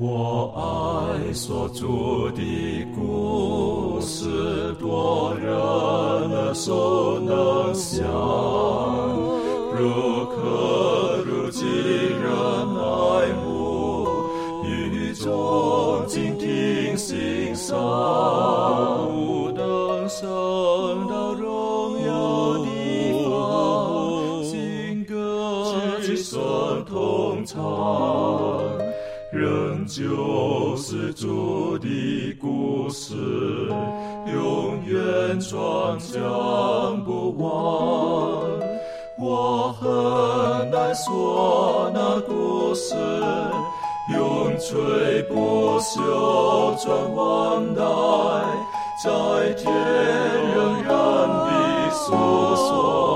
[0.00, 8.06] 我爱所著的故事，多人耳熟能详，
[35.98, 37.48] 讲不完。
[39.20, 42.94] 我很难说那故事，
[44.14, 47.82] 永垂不朽转万代，
[49.04, 49.72] 在天
[50.54, 50.92] 仍然
[51.28, 53.07] 的诉说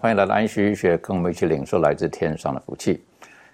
[0.00, 3.02] 欢迎来到安息学，跟我们一起领受来自天上的福气。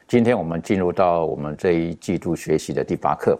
[0.07, 3.39] 今天我们进入到我们这一季度学习的第八课。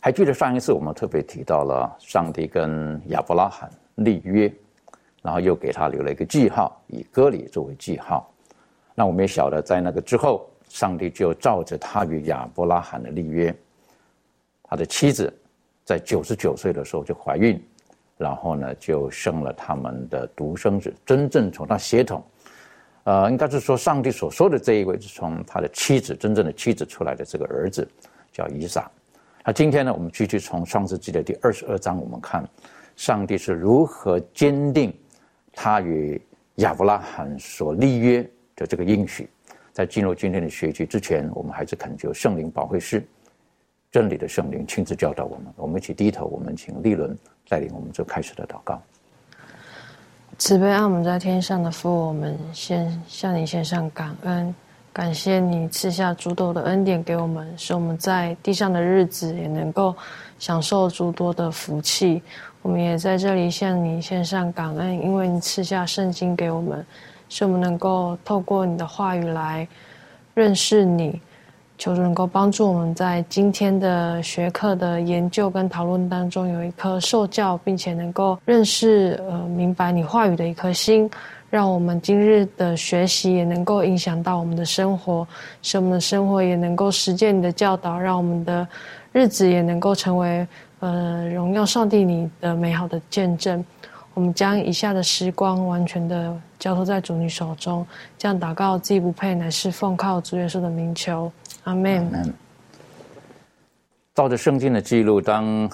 [0.00, 4.52] 还记得上一次我们特别提到了上帝跟亚伯拉罕立约，
[5.22, 8.28] 然后又给他留了一个记号，以割礼作为记号。
[8.96, 13.54] 那我们也晓得，在那个之后，上帝就照着他与亚伯拉罕的立约，
[14.64, 15.32] 他的妻子
[15.84, 17.62] 在九十九岁的时候就怀孕。
[18.16, 22.24] 然后呢，就生了他们的独生子，真正从他血统，
[23.04, 27.86] 呃，应该是说上帝所说的这一位是从他的妻子，真正的妻子出来的这个儿子，
[28.32, 28.90] 叫以撒。
[29.44, 32.48] 那今天呢，我们继续从创世纪的第二十二章，我们看
[32.96, 34.94] 上帝是如何坚定
[35.52, 36.20] 他与
[36.56, 38.22] 亚伯拉罕所立约
[38.56, 39.28] 的这个应许。
[39.72, 43.04] 在进入今天的学习之前，我们还是恳求圣灵保惠师。
[43.94, 47.16] 真理的圣灵亲自教导我们，我们一起低头，我们请利伦
[47.48, 48.82] 带领我们做开始的祷告。
[50.36, 54.52] 慈悲爱我们在天上的父，我们先向你献上感恩，
[54.92, 59.94] 感谢你赐下诸多的恩典给我们，使我们在地上的日子也能够
[60.40, 62.20] 享受诸多的福气。
[62.62, 66.84] 我们也在这里向你献上感恩，因为你赐下圣经给我们，
[67.28, 69.68] 使我们能够透过你的话语来
[70.34, 71.22] 认识你。
[71.76, 81.10] 求主能够帮助我们在今天的学科的研究跟讨论当中，有一颗受教并且能够认识、呃明白你话语的一颗心，
[81.50, 85.26] 让我们今日的学习也能够影响到我们的生活，
[85.62, 88.66] 使我们的生活也能够实践你的教导，让我们的
[89.12, 90.46] 日子也能够成为
[90.78, 93.62] 呃荣耀上帝你的美好的见证。
[94.14, 97.84] 我们将以下的时光完全的交托在主你手中，
[98.16, 101.30] 这样祷告既不配，乃是奉靠主耶稣的名求。
[101.64, 102.32] 阿门。
[104.14, 105.68] 照着圣经的记录，当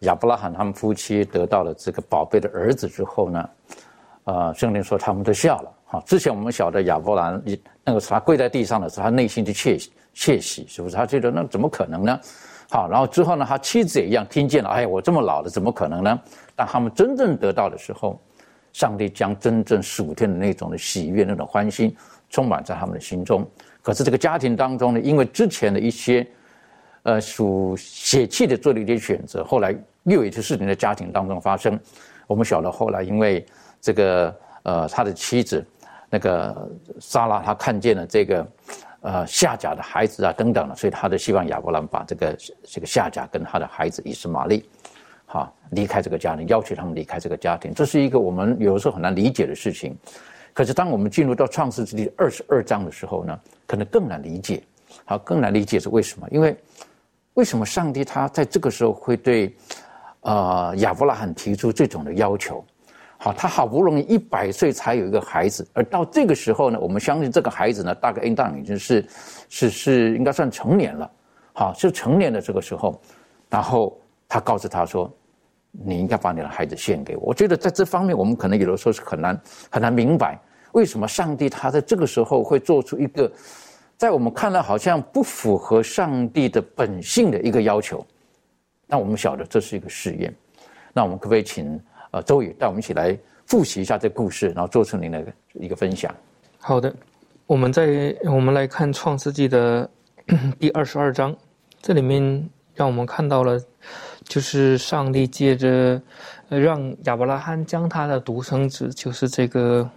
[0.00, 3.50] 亚伯拉罕他们夫妻得到了这个宝贝的儿子之后呢，
[4.24, 5.72] 呃，圣经说他们都笑了。
[5.86, 7.42] 哈，之前我们晓得亚伯兰，
[7.82, 9.78] 那个他跪在地上的时候，他内心就窃
[10.12, 10.94] 窃喜，是不是？
[10.94, 12.20] 他觉得那怎么可能呢？
[12.70, 16.20] 好，然后之后呢，他妻子也一样听见了，哎，我这么老了，怎么可能呢？
[16.54, 18.20] 当他们真正得到的时候，
[18.72, 21.96] 上帝将真正属天的那种的喜悦、那种欢心，
[22.30, 23.44] 充满在他们的心中。
[23.84, 26.26] 可是这个家庭当中呢，因为之前的一些，
[27.02, 31.78] 呃，属血气的做了一些选择，后来又有一些事情在家庭当中发生。
[32.26, 33.44] 我们晓得后来因为
[33.82, 35.62] 这个呃，他的妻子
[36.08, 36.66] 那个
[36.98, 38.46] 莎拉，她看见了这个
[39.02, 44.64] 呃夏甲的孩子啊等等了，所以他的希望亚伯兰把这个这个夏甲跟他的孩子以实玛利，
[45.26, 49.94] 好离开这个家庭，要求他们离开这个家庭，这是一个我们有时候很难理解的事情。
[50.54, 53.38] 可是当我们进入到创世纪第二十二章的时候呢？
[53.66, 54.62] 可能更难理解，
[55.04, 56.28] 好，更难理解是为什么？
[56.30, 56.56] 因为
[57.32, 59.52] 为什么上帝他在这个时候会对
[60.20, 62.64] 呃亚伯拉罕提出这种的要求？
[63.18, 69.04] 好，他好不容易一百岁才有一个孩子，而到这个时候呢，我们相信这个孩子呢，大概应当已经是
[69.48, 71.10] 是是应该算成年了，
[71.54, 73.00] 好，是成年的这个时候，
[73.48, 73.98] 然后
[74.28, 75.10] 他告诉他说
[75.84, 79.40] ：“你应该把你的孩子献给我。”我觉得在这方面，我们可能有的时候是很难
[79.70, 80.38] 很难明白。
[80.72, 83.30] 为什么上帝他在这个时候会做出一个，
[83.96, 88.04] 在我们看来好像不符合上帝的本性的一个要求？
[88.86, 90.34] 那我们晓得这是一个试验。
[90.92, 91.80] 那我们可不可以请
[92.10, 93.16] 呃周宇带我们一起来
[93.46, 95.24] 复习一下这故事，然后做出您的
[95.54, 96.12] 一个分享？
[96.58, 96.94] 好的，
[97.46, 99.88] 我们在我们来看创世纪的
[100.58, 101.34] 第二十二章，
[101.80, 103.60] 这里面让我们看到了，
[104.24, 106.00] 就是上帝借着
[106.48, 109.88] 让亚伯拉罕将他的独生子，就是这个。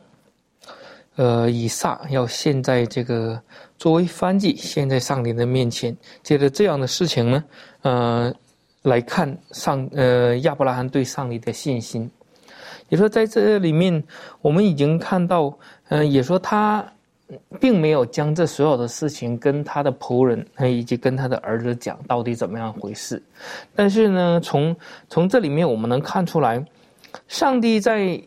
[1.15, 3.41] 呃，以撒要献在这个
[3.79, 5.97] 作为翻祭，献在上帝的面前。
[6.21, 7.43] 借着这样的事情呢，
[7.81, 8.31] 呃，
[8.83, 12.07] 来看上呃亚伯拉罕对上帝的信心。
[12.89, 14.03] 也说在这里面，
[14.41, 15.57] 我们已经看到，
[15.89, 16.85] 嗯，也说他
[17.59, 23.21] 并没有将这所有的事情跟他的仆人以及跟他的儿子讲到底怎么样回事。
[23.75, 24.75] 但是呢，从
[25.09, 26.63] 从这里面我们能看出来，
[27.27, 28.21] 上帝在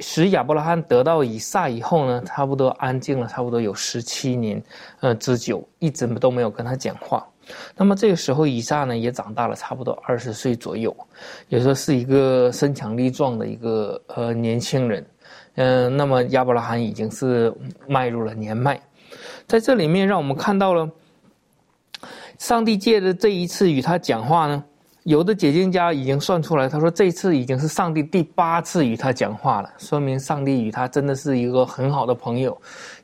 [0.00, 4.62] 使亚伯拉罕得到以撒以后呢，差不多安静了，差不多有十七年
[5.00, 7.26] 呃之久，一直都没有跟他讲话。
[7.76, 10.94] 那么这个时候，以撒呢也长大了，差不多二十岁左右，
[11.48, 15.04] 也说是一个身强力壮的一个呃年轻人。
[15.56, 17.52] 嗯，那么亚伯拉罕已经是
[17.86, 18.80] 迈入了年迈，
[19.46, 20.88] 在这里面让我们看到了，
[22.38, 24.64] 上帝借着这一次与他讲话呢，
[25.02, 32.56] 有的解经家已经算出来，他说这次已经是上帝第八次与他讲话了，说明上帝与他真的是一个很好的朋友，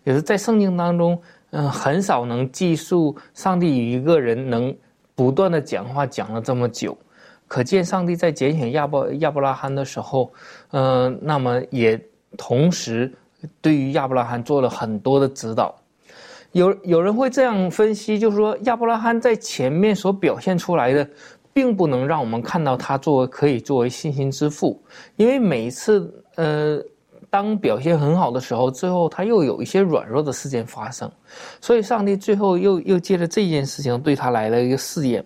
[0.05, 1.21] 也是在圣经当中。
[1.55, 4.75] 嗯，很少能记述上帝与一个人能
[5.15, 6.97] 不断的讲话讲了这么久，
[7.47, 10.33] 可见上帝在拣选亚伯亚伯拉罕的时候，
[10.71, 12.01] 嗯，那么也
[12.37, 13.13] 同时
[13.61, 15.75] 对于亚伯拉罕做了很多的指导。
[16.53, 21.09] 有有人会这样分析，就是说亚伯拉罕在前面所表现出来的，
[21.53, 24.83] 并不能让我们看到他作为可以作为信心之父，
[25.17, 26.83] 因为每一次呃。
[27.31, 31.11] 当表现很好的时候，最后他又有一些软弱的事件发生，
[31.63, 35.25] 所以上帝最后又又借着这件事情对他来了一个试验。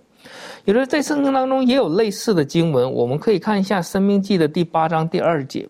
[0.66, 5.68] 有的在圣经当中也有类似的经文，我们可以看一下《生命记》的第八章第二节。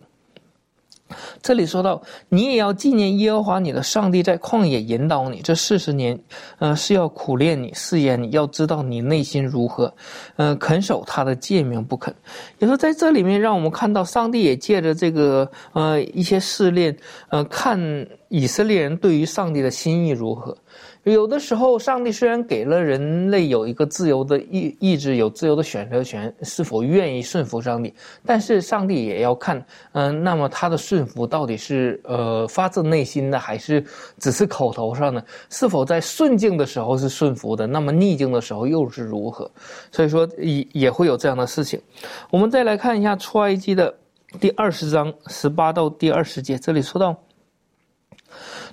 [1.41, 6.19] 这里说到，你也要纪念耶和华你的上帝在旷野引导你这四十年，
[6.59, 9.93] 呃，是要苦练你、试验你，要知道你内心如何，
[10.35, 12.13] 嗯，肯守他的诫命不肯。
[12.59, 16.95] 也说在这里面，让我们看到上帝也借着这个呃一些试炼，
[17.29, 17.79] 呃，看
[18.29, 20.57] 以色列人对于上帝的心意如何。
[21.13, 27.93] 有的时候，上帝虽然给了人类有一个自由的意意志，有自由的选择权，是否愿意顺服上帝？
[28.25, 33.83] 但是上帝也要看，嗯，那么他的顺服到底是呃发自内心的，还是
[34.17, 35.23] 只是口头上的？
[35.49, 39.49] 是否在顺境的时候是顺服的，那么逆境的时候又是如何？
[39.91, 41.79] 所以说也也会有这样的事情。
[42.29, 43.95] 我们再来看一下出埃及的
[44.41, 47.15] 第二十章十八到第二十节，这里说到。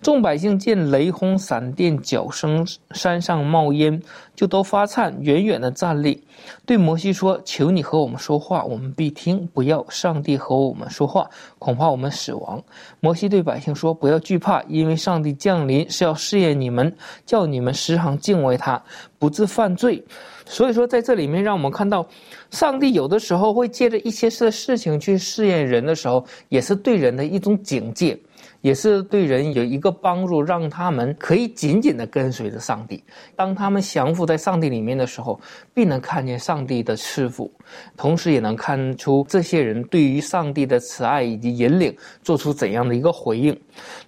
[0.05, 3.99] 众百姓见雷轰、闪电、脚声，山上冒烟，
[4.37, 6.23] 就都发颤，远远的站立，
[6.67, 11.27] 对摩西说：“求你和我们说话，我们必听；不要上帝和我们说话，
[11.59, 12.63] 恐怕我们死亡。”
[13.01, 18.83] 摩西对百姓说：“不要惧怕，因为上帝降临是要试验你们，叫你们时常敬畏他，
[19.19, 20.05] 不致犯罪。”
[20.45, 22.07] 所以说，在这里面，让我们看到，
[22.51, 28.19] 上帝有的时候会借着一些事事情去试验人的时候，也是对人的一种警戒。
[28.65, 33.05] 也是对人有一个帮助，让他们可以紧紧的跟随着上帝。
[33.37, 35.39] 当他们降服在上帝里面的时候，
[35.75, 37.53] 必能看见上帝的赐福，
[37.95, 43.55] 同时也能看出这些人对于上帝的慈爱以及引领做出怎样的一个回应。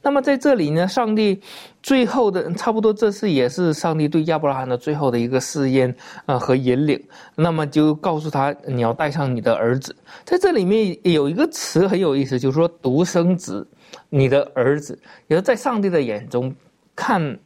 [0.01, 1.39] 那么在这里呢，上帝
[1.83, 5.95] 最后的差不多，这次也是上帝对亚伯拉罕的最后的一个试验
[6.25, 6.99] 啊和引领。
[7.35, 9.95] 那么就告诉他，你要带上你的儿子。
[10.25, 13.69] 在这里面有一个词很有意思，就是说独生子。
[14.09, 14.99] 你的儿子，
[15.29, 16.55] 也是在上帝的眼中
[16.95, 17.39] 看。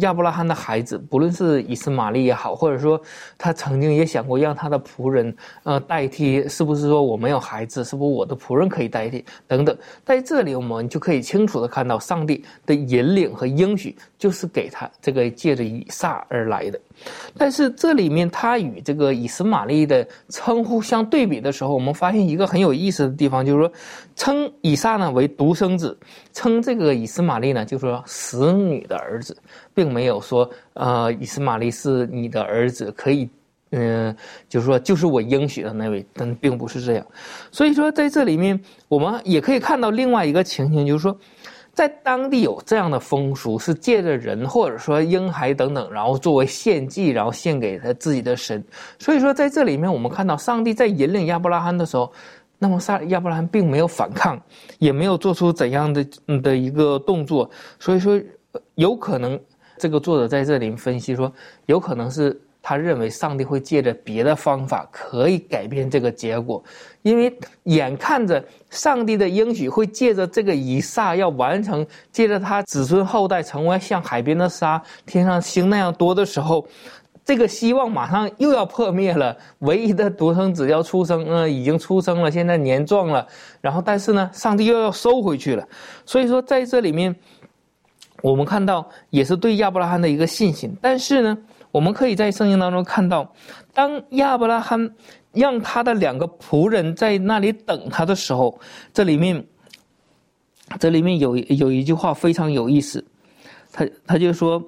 [0.00, 3.00] 亚伯拉罕的孩子，不论是以斯玛利也好，或者说
[3.38, 9.74] 他曾经也想过让他的仆人呃代替，是不是说我没有孩子，是不是我的仆人可以代替等等？
[10.04, 16.78] 在这里我们就可以清楚的看到上帝的引领和应许，就是给他这个借着以撒而来的。
[17.36, 23.72] 但是这里面他与这个以斯玛利的称呼相对比的时候，我们发现一个很有意思的地方，就是说
[24.16, 25.96] 称以撒呢为独生子，
[26.32, 29.36] 称这个以斯玛利呢就是说使女的儿子。
[29.74, 33.28] 并没有说，呃，以斯玛利是你的儿子，可以，
[33.70, 34.12] 嗯，
[34.48, 37.06] 就是说，就是我应许的那位，但并不是这样。
[37.52, 41.16] 所以说，在这里面，我们也可以看到另外一个情形，就是说，
[41.78, 48.64] 在当地有这样的风俗，是借着人或者说婴孩等等，然后作为献祭，然后献给他自己的神。
[48.98, 52.12] 所以说，在这里面，我们看到上帝在引领亚伯拉罕的时候，
[52.58, 54.36] 那么萨亚伯拉罕并没有反抗，
[54.80, 56.04] 也没有做出怎样的
[56.42, 57.48] 的一个动作。
[57.78, 58.20] 所以说，
[58.74, 59.38] 有可能。
[59.80, 61.32] 这个作者在这里分析说，
[61.66, 62.36] 有可能是
[62.68, 66.62] 他认为上帝会借着别的方法可以改变这个结果，
[67.00, 76.68] 因为眼看着上帝的应许会借着这个以撒要完成，借着他子孙后代成为像海边的沙、天上星那样多的时候，
[77.24, 79.34] 这个希望马上又要破灭了。
[79.60, 83.26] 唯一的独生子要出生，呃，已经出生了，现在年壮了，
[83.62, 85.66] 然后但是呢，上帝又要收回去了。
[86.04, 87.16] 所以说在这里面。
[88.20, 91.38] 我们看到也是对亚伯拉罕的一个信心，但是呢，
[91.78, 93.32] 我们可以在圣经当中看到，
[93.72, 94.92] 当亚伯拉罕
[95.30, 98.58] 让他的两个仆人在那里等他的时候，
[98.92, 99.46] 这里面，
[100.80, 103.04] 这里面有有一句话非常有意思，
[103.70, 104.60] 他他就说，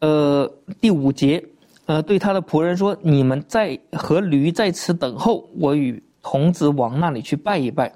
[0.00, 1.42] 呃，第五节，
[1.86, 7.90] 呃，对他的仆人说：“你们在和驴在此等候，我与童子往那里去拜一拜，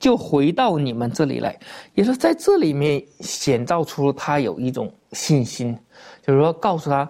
[0.00, 1.56] 就回到你们这里来。”
[1.94, 5.78] 也是在这里面显造出他有一种信心，
[6.26, 7.08] 就是说告诉他，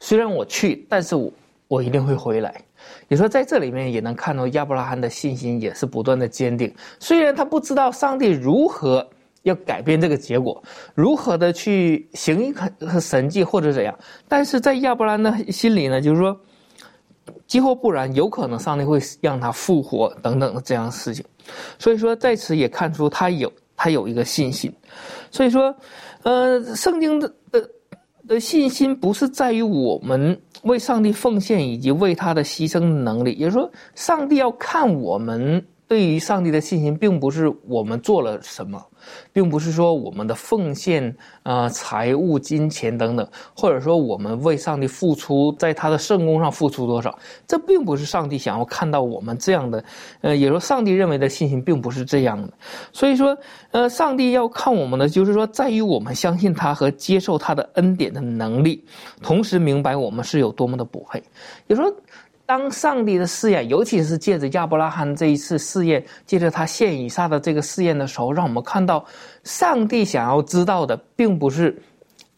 [0.00, 1.32] 虽然我去，但是我
[1.66, 2.54] 我一定会回来。
[3.08, 9.06] 你说在这里面也能看到亚伯拉罕的信心也是不断的坚定，虽然他不知道上帝如何
[9.42, 10.62] 要改变这个结果，
[10.94, 16.38] 如何的去行一个神迹或者怎样，但是在亚伯拉罕的心里呢，就是说，
[17.46, 21.24] 几乎不然，有可能上帝会让他复活等等的这样的事情，
[21.78, 24.72] 所以说在此也看出他有他有一个信心，
[25.30, 25.74] 所以说，
[26.22, 27.32] 呃，圣经的
[28.28, 30.38] 的信心不是在于我们。
[30.64, 38.80] 为上帝奉献以及为他的牺牲的能力，也就是说，上帝要看我们对于上帝的信心，并不是我们做了什么。
[39.32, 43.26] 并不是说我们的奉献啊、财物、金钱等等，
[43.56, 47.16] 或者说我们为上帝付出，在他的圣功上付出多少，
[47.46, 49.82] 这并不是上帝想要看到我们这样的。
[50.20, 52.52] 呃，也说上帝认为的信心并不是这样的。
[52.92, 53.34] 所以说，
[53.70, 58.84] 呃，上帝要看我们的，就是说在于我们相信他和接受他的恩典的能力，
[59.22, 61.22] 同时明白我们是有多么的不配。
[61.68, 61.90] 也说。
[62.48, 69.04] 当上帝的试验，尤其是借着亚伯拉罕这一次试验，借着他献以撒的这个试验的时候，让我们看到，
[69.44, 71.78] 上帝想要知道的，并不是。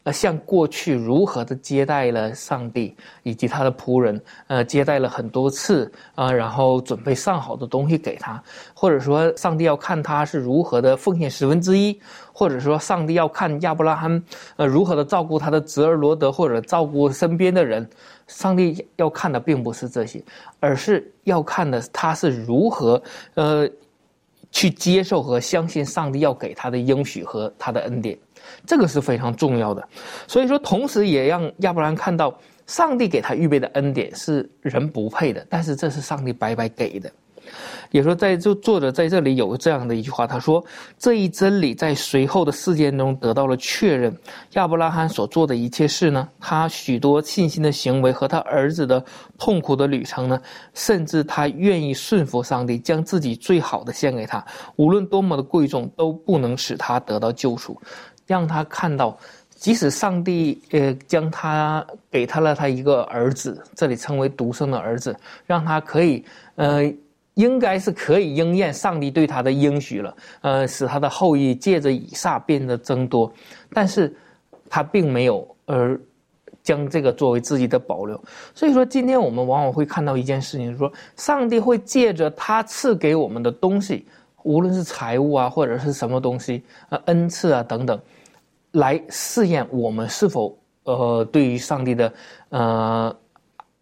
[0.03, 12.01] 呃，像过去如何的接待了上帝以及他的仆人，呃，接待了很多次啊，然后准备上好的东西给他，或者说上帝要看他是如何的奉献十分之一，
[12.33, 14.23] 或者说上帝要看亚伯拉罕
[14.57, 17.87] 呃如何的照顾他的侄儿罗德，或者照顾身边的人，
[18.31, 20.23] 上帝要看的并不是这些，
[20.61, 23.03] 而是要看的他是如何
[23.35, 23.69] 呃
[24.53, 28.17] 去接受和相信上帝要给他的应许和他的恩典。
[28.67, 29.87] 这个是非常重要的，
[30.27, 37.13] 所以说，同时也让亚伯兰看到，上帝给他预备的恩典是人不配的，但是这是上帝白白给的。
[37.91, 40.65] 也说，在就作者在这里有这样的一句话，他说
[40.99, 44.17] ：“这一真理在随后的事件中得到了确认。
[44.53, 49.05] 亚伯拉罕所做的一切事呢，他许多信心的行为和他儿子的
[49.39, 50.41] 痛苦的旅程呢，
[50.73, 54.45] 甚至他愿意顺服上帝，将自己最好的献给他，
[54.77, 57.77] 无论多么的贵重，都不能使他得到救赎。”
[58.25, 59.19] 让他看到，
[59.49, 66.85] 即使上帝呃将他给他了他一个儿子，这里称为独生的儿子，让他可以呃，
[67.41, 73.33] 应该是可以应验上帝对他的应许了，呃，使他的后裔借着以撒变得增多，
[73.73, 74.15] 但是
[74.69, 75.97] 他并没有呃
[76.63, 78.21] 将这个作为自己的保留。
[78.55, 84.07] 所以说，今天我们往往会看到一件事情，说上帝会借着他赐给我们的东西，
[84.43, 87.99] 无论是财物啊，或者是什么东西啊，恩赐啊等等。
[88.73, 92.13] 来试验我们是否呃对于上帝的
[92.51, 93.17] 呃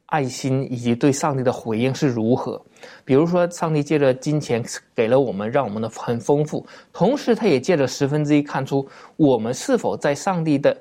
[0.07, 2.59] 爱心以及对上帝的回应是如何？
[3.05, 10.77] 比如说，上帝借着金钱给了我们，让我们的很丰富；同时，他也借着十分之一看出我们是否在上帝的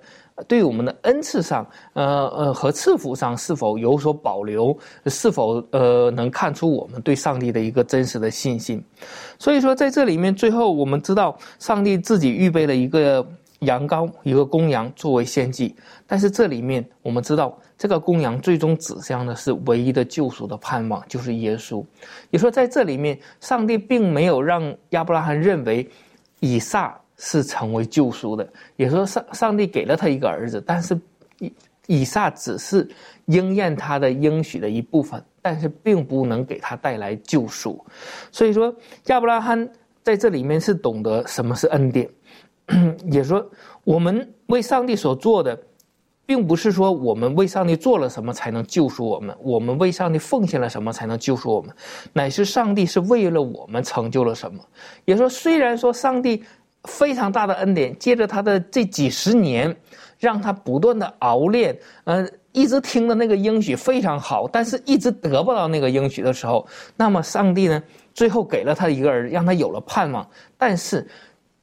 [0.48, 8.84] 对我们的恩赐上，呃呃和赐福上是否有所保留，是否呃能看出我们对上帝的一个真实的信心。
[9.40, 13.26] 所以说，在这里面，最后我们知道，上帝自己预备了一个。
[13.60, 21.84] 羊羔一个公羊作为献祭，但是这里面我们知道，这个公羊最终指向的是唯一的救赎的盼望，就是耶稣。
[22.30, 25.90] 也说在这里面，上帝并没有让亚伯拉罕认为
[26.40, 31.00] 以撒是成为救赎的，也说上上帝给了他一个儿子，但是
[31.40, 31.52] 以
[31.88, 32.88] 以撒只是
[33.26, 37.84] 应验他的应许的一部分，但是并不能给他带来救赎。
[38.32, 38.72] 所以说，
[39.06, 39.68] 亚伯拉罕
[40.04, 42.08] 在这里面是懂得什么是恩典。
[43.12, 43.46] 也说，
[43.84, 45.58] 我们为上帝所做的，
[46.26, 51.74] 并不是说我们为上帝做了什么才能救赎我们，我们为上帝奉献了什么才能救赎我们，
[52.12, 54.62] 乃是上帝是为了我们成就了什么。
[55.06, 56.44] 也说，虽然说上帝
[56.84, 59.74] 非常大的恩典，接着他的这几十年，
[60.20, 67.82] 让他不断的熬练，呃，一直听的那个应许非常好，但是一直得不到那个应许的时候，那么上帝呢，
[68.14, 71.08] 最后给了他一个儿子，让他有了盼望，但是。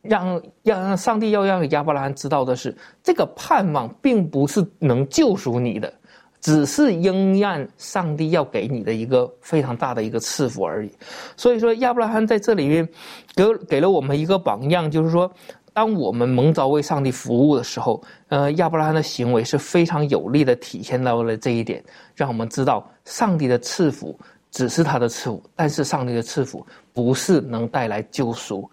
[0.04, 5.92] 让让上帝要让亚伯拉罕知道的是，这个盼望并不是能救赎你的，
[6.40, 10.90] 只是应验上帝要给你的一个非常大的一个赐福而已。
[11.36, 12.88] 所以说，亚伯拉罕在这里面
[13.34, 15.30] 给给了我们一个榜样，就是说，
[15.72, 21.82] 当我们蒙召为上帝服务的时候，呃，亚伯拉罕的行为是非常有力的体现到了这一点，
[22.14, 24.16] 让我们知道上帝的赐福。
[24.50, 28.70] 只是他的赐福，但是上帝的赐福不是能带来救赎，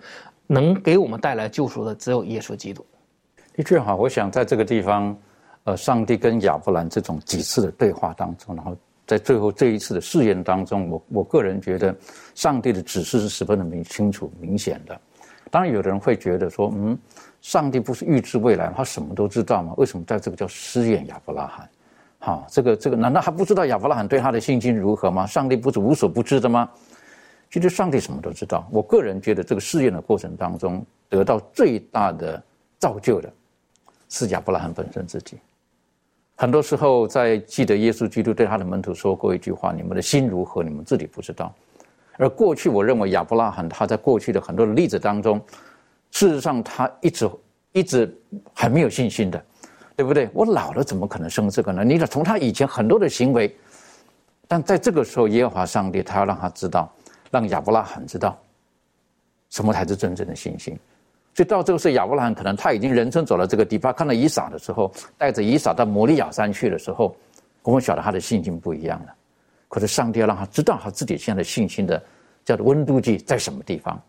[0.51, 2.85] 能给我们带来救赎的只有耶稣基督。
[3.55, 5.17] 的确哈，我想在这个地方，
[5.63, 8.75] 呃，上帝跟亚伯兰这种几次的对话当中，然后
[9.07, 11.95] 在最后这一次的试验当中，我我个人觉得，
[12.35, 14.99] 上帝的指示是十分的明清楚明显的。
[15.49, 16.97] 当然，有的人会觉得说，嗯，
[17.41, 19.73] 上帝不是预知未来，他什么都知道吗？
[19.77, 21.69] 为什么在这个叫试验亚伯拉罕？
[22.19, 25.25] 好，这个这个，难道还不知道亚伯拉罕对他的信心如何吗？
[25.25, 26.69] 上帝不是无所不知的吗？
[27.51, 28.67] 其实上帝什么都知道。
[28.71, 32.41] 我个人觉得，这个试验的过程当中，得到最大的
[32.79, 33.31] 造就的，
[34.09, 35.37] 是亚伯拉罕本身自己。
[36.37, 41.53] 很多时候，在记得耶稣基督对他的门徒说过一句话：“你们的心如何，你们自己不知道。”
[42.17, 45.39] 而过去，我认为亚伯拉罕他在过去的很多的例子当中，
[46.09, 47.29] 事实上他一直
[47.73, 48.17] 一直
[48.53, 49.45] 很没有信心的。
[49.93, 50.27] 对不对？
[50.33, 51.83] 我老了怎么可能生这个呢？
[51.83, 53.55] 你得从他以前很多的行为，
[54.47, 56.91] 但在这个时候，耶和华上帝他要让他知道，
[57.31, 58.37] 让亚伯拉罕知道，
[59.49, 60.77] 什么才是真正的信心。
[61.33, 67.15] 所以到这个时候，亚伯拉罕可能他已经人生走到这个地方，看到以撒的时候，带着以撒到摩利亚山去的时候，
[67.63, 69.15] 我们晓得他的信心不一样了。
[69.67, 72.03] 可是上帝要让他知道他自己现在的信心的
[72.43, 73.99] 叫做温度计在什么地方。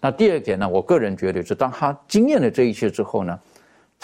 [0.00, 0.68] 那第二点呢？
[0.68, 3.38] 我个人觉得是，当他经验了这一切之后呢？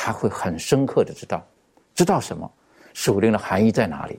[0.00, 1.44] 他会很深刻的知道，
[1.92, 2.48] 知道什么
[2.94, 4.16] 属灵的含义在哪里，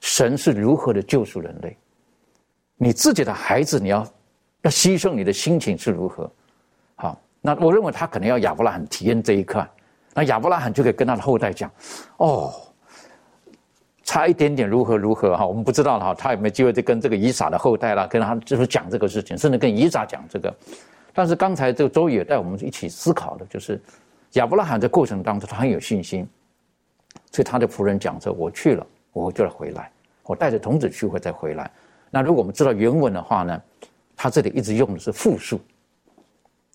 [0.00, 1.76] 神是如何的救赎人类，
[2.82, 4.04] 你自己的孩子你要
[4.62, 6.28] 要牺牲你的心情是如何，
[6.96, 9.64] 好，那我认为他可能要亚伯拉罕体验这一刻，
[10.12, 11.70] 那亚伯拉罕就可以跟他的后代讲，
[12.16, 12.52] 哦，
[14.02, 20.52] 差一点点如何如何哈，我们不知道哈，他有没有机会再跟这个以撒的后代啦，跟他就是讲这个事情，甚至跟以撒讲这个，
[21.12, 23.80] 但是刚才这个周也带我们一起思考的就是。
[24.32, 26.26] 亚伯拉罕在过程当中，他很有信心，
[27.30, 29.92] 所以他的仆人讲着：“我去了，我就要回来。
[30.22, 31.70] 我带着童子去，会再回来。”
[32.14, 33.62] 那如果我们知道原文的话呢，
[34.14, 35.58] 他这里一直用的是复数，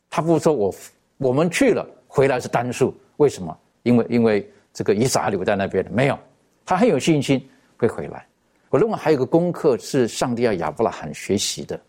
[0.09, 0.75] 他不说我
[1.17, 2.91] 我们去了，回来是单数。
[3.17, 3.55] 为什么？
[3.83, 6.17] 因为因为这个以撒留在那边的没有，
[6.65, 7.47] 他很有信心
[7.77, 8.25] 会回来。
[8.69, 11.79] 我认为还有个功课是上帝要亚伯拉罕学习的，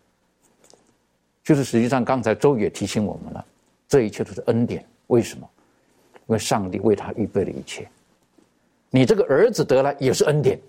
[1.43, 3.43] 就是实际上刚才周也提醒我们了，
[3.87, 4.85] 这一切都是恩典。
[5.07, 5.49] 为什么？
[6.27, 7.89] 因为上帝为他预备了一切，
[8.91, 10.59] 你这个儿子得来也是恩典，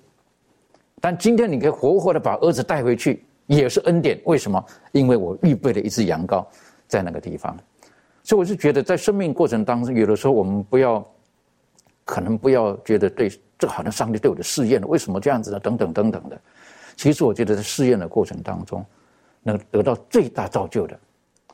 [1.01, 4.21] 但今天你可以活活的把儿子带回去，也是恩典。
[4.25, 4.65] 为什么？
[4.93, 6.45] 因为我预备了一只羊羔
[6.87, 7.57] 在那个地方，
[8.23, 11.05] 所以我是觉得在生命过程当中，有的时候我们不要，
[12.05, 15.59] 可能不要觉得对这好像上帝对我的试验，为什么这样子呢？
[15.61, 16.39] 等等等等的。
[16.97, 18.85] 其实我觉得在试验的过程当中，
[19.43, 20.99] 能得到最大造就的，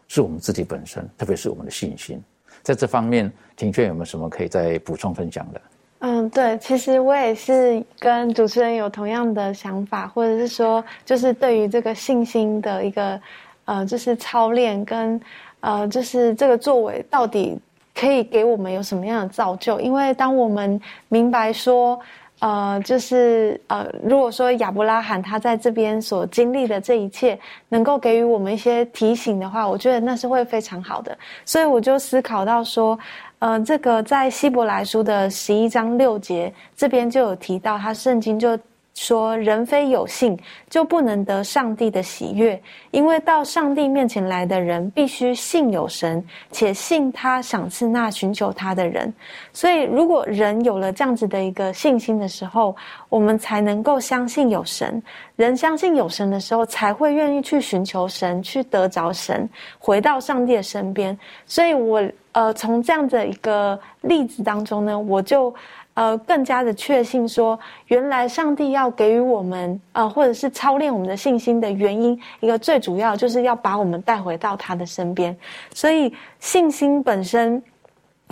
[0.08, 2.20] 是我们自己本身，特别是我们的信心。
[2.62, 5.60] 在这方面，庭轩有没有什么可以再补充分享的？
[6.08, 13.20] 嗯，对，其实我也是跟主持人有同样的想法，或者是说，就是对于这个信心的一个
[13.64, 15.20] 呃，就是操练跟
[15.58, 17.58] 呃，就是这个作为到底
[17.92, 19.80] 可以给我们有什么样的造就？
[19.80, 21.98] 因为当我们明白说。
[22.40, 27.36] 呃，就是呃，如果说亚伯拉罕他在这边所经历的这一切，
[27.70, 31.16] 能够给予我们一些提醒的话，我觉得那是会非常好的。
[31.46, 32.96] 所以我就思考到说，
[33.38, 38.58] 呃，这个在希伯来书的十一章六节这边就有提到，他圣经就。
[38.98, 40.34] 说人非有信
[40.70, 42.58] 就不能得上帝的喜悦，
[42.92, 49.12] 因为到上帝面前来的人必须信有神，且信他赏赐那寻求他的人。
[49.52, 52.74] 所以，如果人有了这样子的一个信心的时候，
[53.10, 55.02] 我们才能够相信有神。
[55.36, 59.46] 人相信有神的时候，才会愿意去寻求神，去得着神，
[59.78, 61.16] 回到上帝的身边。
[61.44, 62.02] 所以，我
[62.36, 65.54] 呃，从这样的一个例子当中呢，我就。
[65.94, 75.34] 呃，更加的确信说，原来上帝要给予我们，呃，或者是操练我们的信心的原因，一个最主要就是要把我们带回到他的身边。
[75.72, 77.62] 所以，信心本身，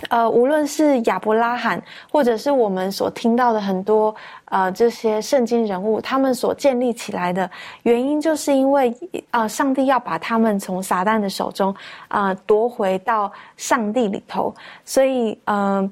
[0.09, 1.81] 呃，无论是亚伯拉罕，
[2.11, 4.13] 或者是我们所听到的很多
[4.45, 7.49] 呃这些圣经人物，他们所建立起来的
[7.83, 8.93] 原因，就是因为
[9.31, 11.73] 呃，上帝要把他们从撒旦的手中
[12.07, 14.53] 啊夺回到上帝里头。
[14.83, 15.91] 所以，嗯。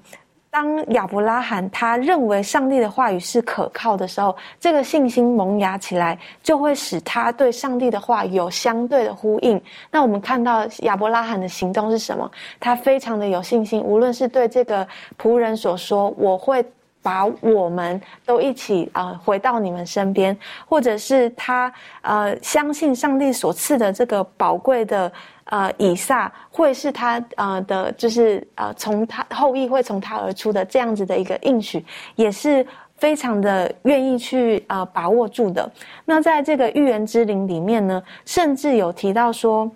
[0.54, 9.60] 当亚伯拉罕他认为上帝的话语是可靠的时候，这个信心萌芽起来，就会使他对上帝的话有相对的呼应。
[9.90, 12.30] 那我们看到亚伯拉罕的行动是什么？
[12.60, 14.88] 他非常的有信心，无论是对这个
[15.20, 16.64] 仆人所说，我会
[17.02, 20.38] 把我们都一起啊回到你们身边，
[20.70, 25.12] 或者是他呃相信上帝所赐的这个宝贵的。
[25.54, 31.86] 呃，以撒会是他呃的，就是呃从他后裔会从他而出的这样子的一个应许，
[32.16, 32.66] 也是
[32.98, 35.72] 非常的愿意去呃把握住的。
[36.06, 39.72] 那在这个预言之灵里面呢，甚至有提到说。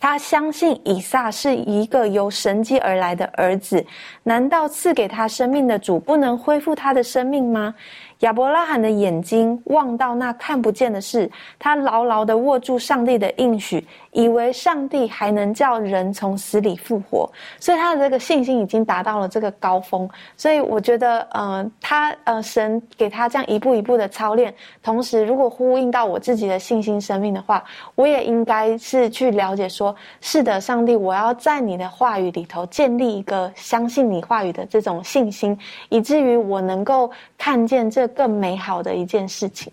[0.00, 3.82] 他相信以撒是一个由神迹而来的儿子，
[4.22, 7.74] 难道赐给他生命的主不能恢复他的生命吗？
[8.18, 13.82] 亚伯拉罕的眼睛望到那看不见的事，他牢牢的握住上帝的应许，
[14.14, 20.08] 以为上帝还能叫人从死里复活，所以他的这个信心已经达到了这个高峰。
[20.38, 27.62] 所以我觉得，呃，他呃，神给他这样一步一步的操练，同时如果呼应到我自己的信心生命的话，
[27.94, 35.58] 我也应该是去了解说，是的，上帝，我要在你的话语里头建立一个相信你话语的这种信心，
[35.90, 38.08] 以至于我能够看见这。
[38.14, 39.72] 更美好的一件事情。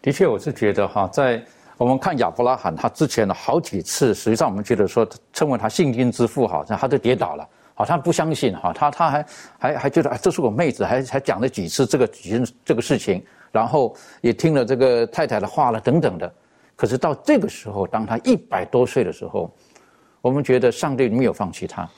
[0.00, 1.42] 的确，我是觉得哈，在
[1.76, 9.26] 我们看亚伯拉罕他之前的好几次，实际上我们觉得说称为他信心之父，好像他都跌倒了，好像不相信哈，他他还
[9.58, 16.32] 还还觉得啊，这是个妹子，还还讲了几次这个几这个事情，然后也听了这个太太的话了等等的。
[16.76, 19.52] 可是到这个时候，当他一百多岁的时候，
[20.20, 21.88] 我们觉得上帝没有放弃他，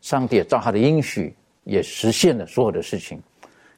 [0.00, 3.22] 上帝也照他的应许也实现了所有的事情。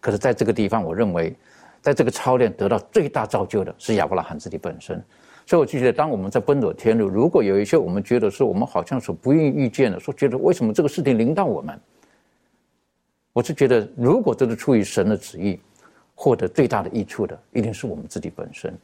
[0.01, 1.37] 可是，在这个地方，我认为。
[1.81, 5.03] 在这个操练得到最大造就的是亚伯拉罕自己本身，
[5.49, 11.81] 所以我就觉得，当我们在奔走天路，如果有一些我们觉得说我们好像是不愿意遇见的，说觉得为什么这个事情临到我们，
[13.33, 15.59] 我是觉得，如果这是出于神的旨意，
[16.15, 18.77] 获得最大的益处的，一定是我们自己本身。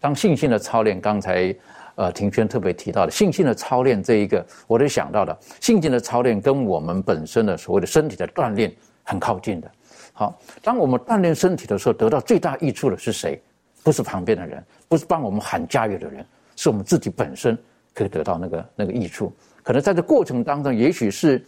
[0.00, 1.54] 当信心的操练，刚才
[1.96, 9.70] 呃庭轩特别提到的信心的操练这一个，我都想到了，信心的操练跟我们本身的所谓的身体的锻炼很靠近的。
[10.14, 13.38] 好，当我们锻炼身体的时候，得到最大益处的是谁？
[13.88, 16.22] 不是旁边的人，不是帮我们喊加油的人，
[16.56, 17.56] 是我们自己本身
[17.94, 19.34] 可以得到那个那个益处。
[19.62, 21.42] 可能在这过程当中，也许是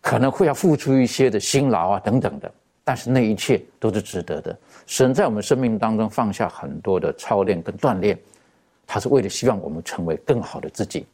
[0.00, 2.50] 可能会要付出一些的辛劳啊等等的，
[2.82, 4.58] 但是那一切都是值得的。
[4.86, 8.18] 神在我们生命当中放下很多的操练跟锻炼，
[8.86, 11.04] 他是为了希望我们成为更好的自己。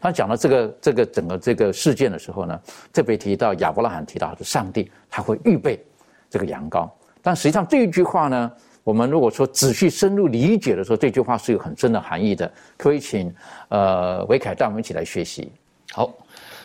[0.00, 2.58] 他讲到这个这个整个这个事件的时候呢，
[2.90, 5.78] 特别提到亚伯拉罕提到的上帝，他会预备。
[6.30, 6.88] 这个羊羔，
[7.20, 8.52] 但实际上这一句话呢，
[8.88, 12.50] 我们如果说仔细深入理解的时候，这句话是有很深的含义的。
[12.78, 13.30] 可以请
[13.68, 15.52] 呃维凯带我们一起来学习。
[15.92, 16.10] 好，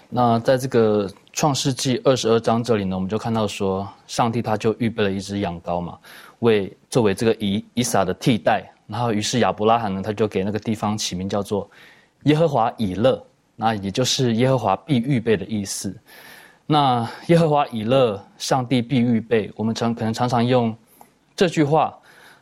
[0.07, 5.99] 那在这个创世纪二十二章这里呢，我们就看到说，上帝他就预备了一只羊羔嘛，
[6.39, 8.63] 为作为这个以以撒的替代。
[8.87, 11.69] 然后于是亚伯拉罕呢，他就给那个地方起名叫做
[12.23, 13.21] 耶和华以勒，
[13.57, 15.93] 那也就是耶和华必预备的意思。
[16.65, 19.51] 那耶和华以勒，上帝必预备。
[19.57, 20.73] 我们常可能常常用
[21.35, 21.93] 这句话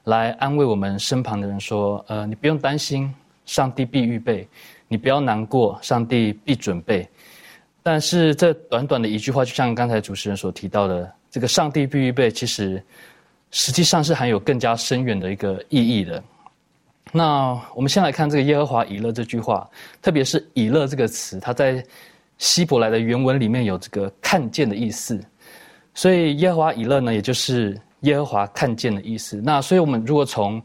[0.06, 3.14] 来安慰我们身旁的人说：“呃，你不用担心，
[3.46, 4.48] 上帝必预备；
[4.88, 7.08] 你不要难过，上帝必准备。”
[7.84, 12.84] 但是这短短的一句话，就像刚才主持人所提到的，这个“上帝必预备”，其实
[13.52, 16.24] 实际上是含有更加深远的一个意义的。
[17.12, 19.70] 那我们先来看这个耶和华以勒这句话，
[20.02, 21.84] 特别是“以勒”这个词，它在。
[22.38, 25.24] 希伯来的原文里面有这个看见的意思，
[25.94, 29.42] 所以耶和华以勒呢，也就是耶和华看见的意思。
[29.44, 30.62] 那所以我们如果从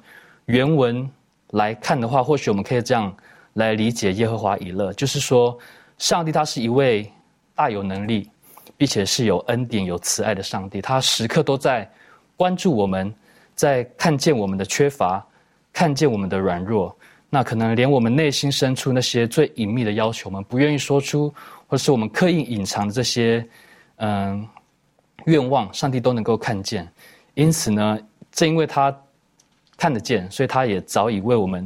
[0.46, 1.09] 原文
[1.51, 3.14] 来看的话，或许我们可以这样
[3.55, 5.57] 来理解耶和华以勒，就是说，
[5.99, 7.11] 上帝他是一位
[7.55, 8.29] 大有能力，
[8.77, 11.88] 并且是有恩典、有慈爱的上帝，他时刻都在
[12.37, 13.12] 关注我们，
[13.55, 15.25] 在看见我们的缺乏，
[15.72, 16.94] 看见我们的软弱。
[17.29, 21.33] 那可能连我们内心深处那些最隐秘的要求，我们不愿意说出。
[21.68, 23.44] 或者是我们刻意隐藏的这些，
[23.96, 24.46] 嗯，
[25.25, 26.88] 愿望，上帝都能够看见。
[27.37, 27.96] 因此呢，
[28.33, 28.92] 正因为他
[29.77, 31.64] 看得见，所以他也早已为我们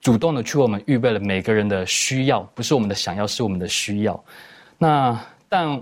[0.00, 4.24] 主动的去为我们预备了每个人的需要，不是我们的想要，是我们的需要。
[4.76, 5.16] 那
[5.48, 5.80] 但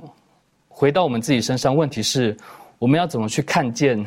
[0.68, 2.36] 回到我们自己身上，问题是
[2.78, 4.04] 我们要怎么去看见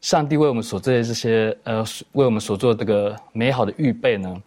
[0.00, 4.40] 上帝为我们所做的这些呃，为我们所做这个美好的预备呢？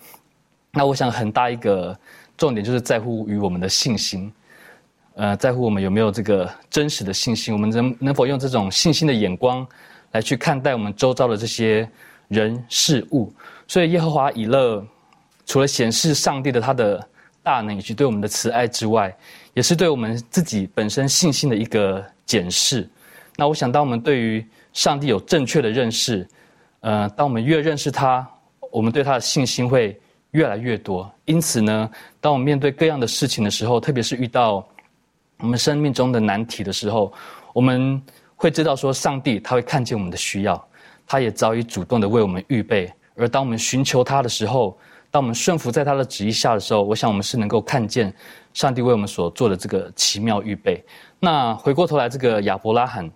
[0.71, 1.97] 那我想很大一个。
[2.37, 4.31] 重点就是在乎于我们的信心，
[5.17, 9.67] 呃，在乎我们有没有这个真实的信心，我们能能否用这种信心的眼光
[10.11, 11.89] 来去看待我们周遭的这些
[12.27, 13.33] 人事物。
[13.67, 14.85] 所以耶和华以勒
[15.47, 17.03] 除了显示上帝的他的
[17.41, 19.11] 大能以及对我们的慈爱之外，
[19.55, 22.87] 也是对我们自己本身信心的一个检视。
[23.35, 26.27] 那我想，当我们对于上帝有正确的认识，
[26.81, 28.27] 呃，当我们越认识他，
[28.71, 29.99] 我们对他的信心会。
[30.31, 34.67] 越来越多，因此呢，当我们面对各样的事情的时候，特别是遇到
[35.39, 37.13] 我们生命中的难题的时候，
[37.53, 38.01] 我们
[38.35, 40.67] 会知道说，上帝他会看见我们的需要，
[41.05, 42.91] 他也早已主动的为我们预备。
[43.15, 44.77] 而当我们寻求他的时候，
[45.09, 48.13] 当我们顺服在他的旨意下的时候，我想我们是能够看见
[48.53, 50.83] 上帝为我们所做的这个奇妙预备。
[51.19, 53.09] 那回过头来，这个亚伯拉罕，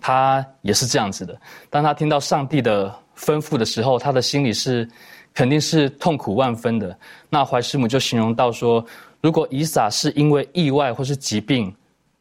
[0.00, 1.40] 他也是这样子的。
[1.70, 4.88] 当他听到上帝的吩咐的时候，他的心里是
[5.34, 6.96] 肯定是痛苦万分的。
[7.28, 8.84] 那怀师母就形容到说，
[9.20, 11.74] 如果以撒是因为意外或是疾病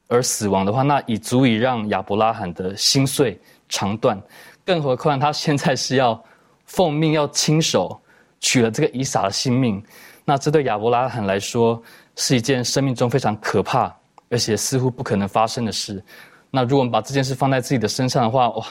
[0.08, 4.20] 而死亡的话，那已足以让亚伯拉罕的心碎肠断。
[4.66, 6.22] 更何况他现在是要
[6.66, 7.98] 奉命要亲手
[8.40, 9.82] 取了这个以撒的性命，
[10.26, 11.82] 那这对亚伯拉罕来说
[12.16, 13.96] 是一件生命中非常可怕，
[14.30, 16.04] 而且似乎不可能发生的事。
[16.50, 18.66] 那如果我们把这件事放在自己的身上的话，哇，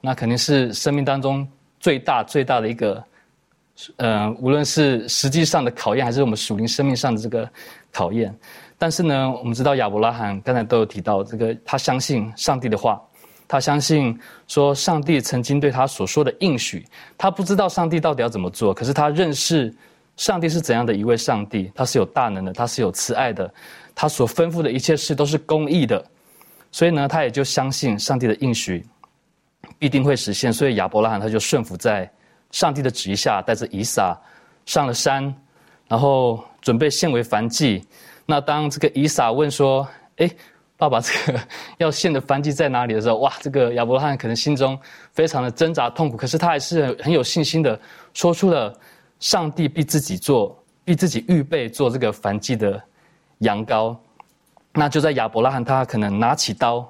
[0.00, 1.46] 那肯定是生命当中
[1.78, 3.02] 最大最大的一个，
[3.96, 7.48] 呃，无论是实际上的考验，还是我们属灵生命上的这个
[7.92, 8.34] 考验。
[8.76, 13.00] 但是呢，我们知道亚伯拉罕刚才都有提到，这个他相信上帝的话。
[13.50, 14.14] 他相信
[14.46, 16.84] 说，上帝曾经对他所说的应许，
[17.16, 19.74] 他不知道上帝到底要怎么做，可是他认识
[20.18, 23.50] 上帝是怎样的一位上帝，他是有大能的，他是有慈爱的，
[23.94, 26.04] 他所吩咐的一切事都是公义的，
[26.70, 28.84] 所以呢，他也就相信上帝的应许
[29.78, 32.06] 必定会实现，所以亚伯拉罕他就顺服在
[32.50, 34.18] 上帝的旨意下，带着以撒
[34.66, 35.34] 上了山，
[35.86, 37.86] 然后准备献为燔祭。
[38.26, 39.86] 那当这个以撒问说
[40.18, 40.30] ：“哎？”
[40.78, 41.40] 爸爸，这个
[41.78, 44.78] 要献的燔祭在哪里的时候，哇，这个亚伯拉罕可能心中
[45.12, 47.76] 非常的挣扎痛苦，可是他还是很有信心的
[48.14, 48.72] 说出了
[49.18, 52.80] 上帝必自己做，必自己预备做这个燔祭的
[53.38, 53.96] 羊羔。
[54.72, 56.88] 那就在亚伯拉罕他可能拿起刀，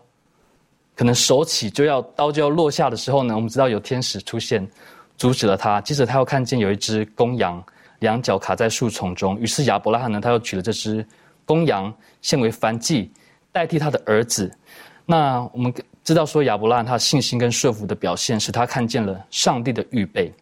[0.94, 4.68] 可能手起就要刀就要落下的时候呢，我们知道有天使出现
[5.18, 5.78] 阻止了他。
[5.83, 7.62] 接着他又看见有一只公羊，
[7.98, 11.07] 两脚卡在树丛中，于是亚伯拉罕呢，他又取了这只
[11.44, 13.12] 公羊献为燔祭。
[13.50, 14.48] 代替他的儿子，
[15.07, 15.72] 那我们
[16.04, 20.33] 知道说亚伯拉罕他信心跟顺服的表现，使他看见了上帝的预备。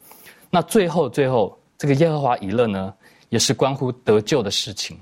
[0.50, 2.92] 那最后最后这个耶和华以勒呢，
[3.28, 4.98] 也是关乎得救的事情。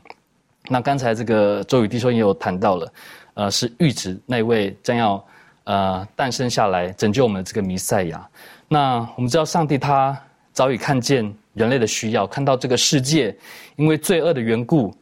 [0.68, 2.92] 那刚才这个周宇弟兄也有谈到了，
[3.32, 5.26] 呃，是预指那位将要
[5.64, 8.28] 呃诞生下来拯救我们的这个弥赛亚。
[8.74, 10.20] 那我们知道上帝他
[10.52, 13.32] 早已看见人类的需要，看到这个世界
[13.76, 14.92] 因为罪恶的缘故。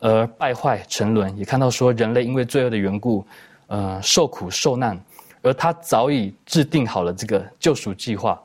[0.00, 3.26] 而败坏沉沦，也看到说人类因为罪恶的缘故，
[3.66, 4.96] 呃，受苦受难，
[5.42, 8.40] 而他早已制定好了这个救赎计划。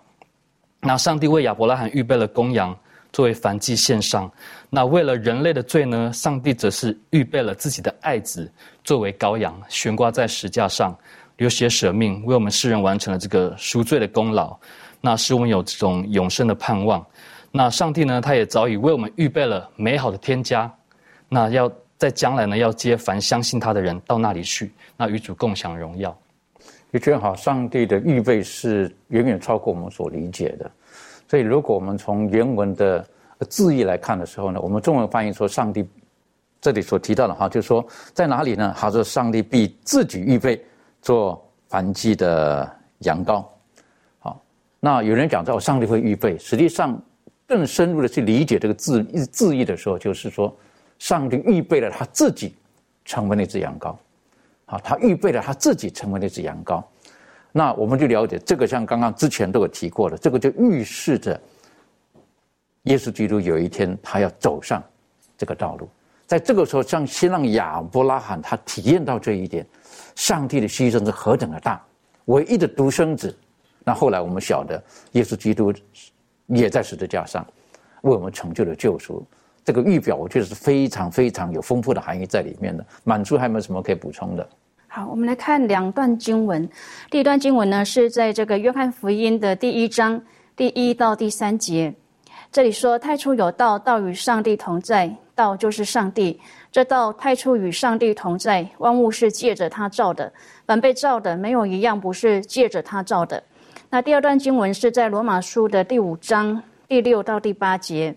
[0.79, 2.75] 那上帝为亚伯拉罕预备了公羊
[3.11, 4.27] 作为燔祭献上，
[4.71, 8.51] 那为了人类的罪呢，上帝则是预备了自己的爱子
[8.83, 10.97] 作为羔羊，悬挂在石架上，
[11.37, 14.55] 流血舍命，为我们世人完成了这个赎罪的功劳，
[15.01, 17.05] 那使我们有这种永生的盼望。
[17.51, 20.71] 那上帝呢，他也早已为我们预备了美好的天家。
[21.29, 26.15] 那要在将来呢，要接凡相信他的人到那里去，那与主共享荣耀。
[26.91, 30.69] 的确好，上帝的预备是远远超过我们所理解的。
[31.27, 33.03] 所以，如果我们从原文的
[33.49, 35.83] 字义来看的时候呢，我们中文翻译说上帝
[36.61, 38.75] 这里所提到的哈，就是说在哪里呢？
[38.77, 40.63] 他说上帝必自己预备
[41.03, 42.67] 做燔祭的
[43.01, 43.45] 羊羔。
[44.17, 44.41] 好，
[44.79, 46.99] 那有人讲到上帝会预备，实际上
[47.45, 50.51] 更深入的去理解这个字字义的时候，就是说。
[50.99, 52.55] 上帝预备了他自己，
[53.03, 53.93] 成为那只羊羔，
[54.63, 56.81] 好，他预备了他自己成为那只羊羔，
[57.51, 61.37] 那我们就了解这个，像刚刚之前都有提过的，这个就预示着
[62.83, 64.81] 耶稣基督有一天他要走上
[65.37, 65.89] 这个道路，
[66.25, 69.67] 在这个时候，像先让亚伯拉罕他体验到这一点，
[70.15, 71.81] 上帝的牺牲是何等的大，
[72.25, 73.35] 唯一的独生子，
[73.83, 74.81] 那后来我们晓得
[75.13, 75.73] 耶稣基督
[76.47, 77.45] 也在十字架上
[78.01, 79.25] 为我们成就了救赎。
[79.65, 82.85] 这个预表，我觉得是非常非常有丰富的含义在里面的。
[83.03, 84.47] 满足还有没有什么可以补充的？
[84.87, 86.69] 好，我们来看两段经文。
[87.09, 90.21] 第一段经文呢，是在这个约翰福音的第一章
[90.55, 91.93] 第一到第三节。
[92.51, 96.39] 这里说：“太初有道，道与上帝同在，道就是上帝。
[96.73, 100.33] 这道太初与上帝同在，万物是借着他造的，
[100.65, 103.41] 凡被造的，没有一样不是借着他造的。”
[103.91, 108.15] 那第二段经文是在罗马书的第五章第六到第八节。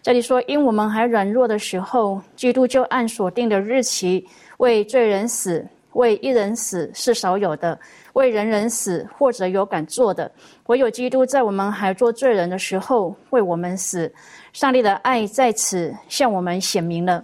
[0.00, 7.78] 这里说，因我们还软弱的时候，基督就按所定的日期为罪人死，为一人死是少有的，
[8.14, 10.32] 为人人死或者有敢做的，
[10.68, 14.10] 唯有基督在我们还做罪人的时候为我们死。
[14.54, 17.22] 上帝的爱在此向我们显明了。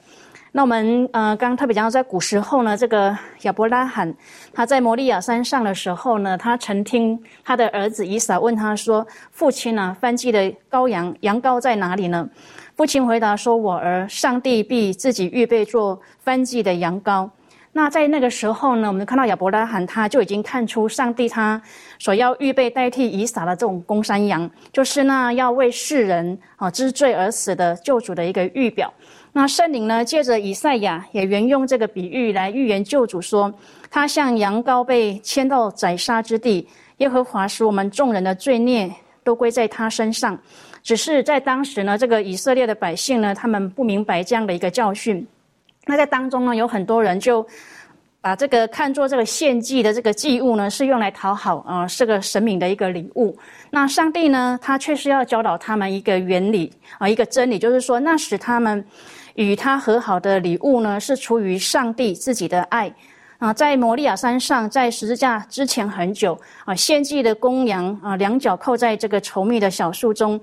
[0.56, 3.12] 那我们呃，刚刚特别讲到，在古时候呢，这个
[3.42, 4.14] 亚伯拉罕
[4.52, 12.28] 他在摩利亚山上的时候呢，他曾听他的儿子以撒问他说：“父亲呢，翻祭的羔羊羊羔在哪里呢？”
[12.76, 17.28] 父亲回答说：“我儿，上帝必自己预备做翻祭的羊羔。”
[17.76, 21.60] 那在那个时候呢，我们看到亚伯拉罕他就已经看出上帝他
[21.98, 28.94] 所要预备代替以撒的这种公山羊，就是那要为世人啊知罪而死的救主的一个预表。
[29.36, 33.52] 那圣灵呢，借着以赛亚也沿用这个比喻来预言救主，说
[33.90, 36.68] 他像羊羔被牵到宰杀之地，
[36.98, 38.88] 耶和华使我们众人的罪孽
[39.24, 40.38] 都归在他身上。
[40.84, 45.26] 只是在当时呢，这个以色列的百姓呢，他们不明白这样的一个教训。
[45.86, 47.44] 那在当中呢，有很多人就
[48.20, 53.36] 把这个看作这个献祭的这个祭物呢，是用来讨好啊，是个神明的一个礼物。
[53.70, 58.84] 那上帝呢，他确实要教导他们一个原理啊，一个真理，就是说，那使他们
[59.34, 62.92] 与他和好的礼物呢，是出于上帝自己的爱
[63.38, 63.52] 啊。
[63.52, 70.40] 在摩利亚山上，在十字架之前很久啊，献祭的公羊啊，两脚扣在这个稠密的小树中。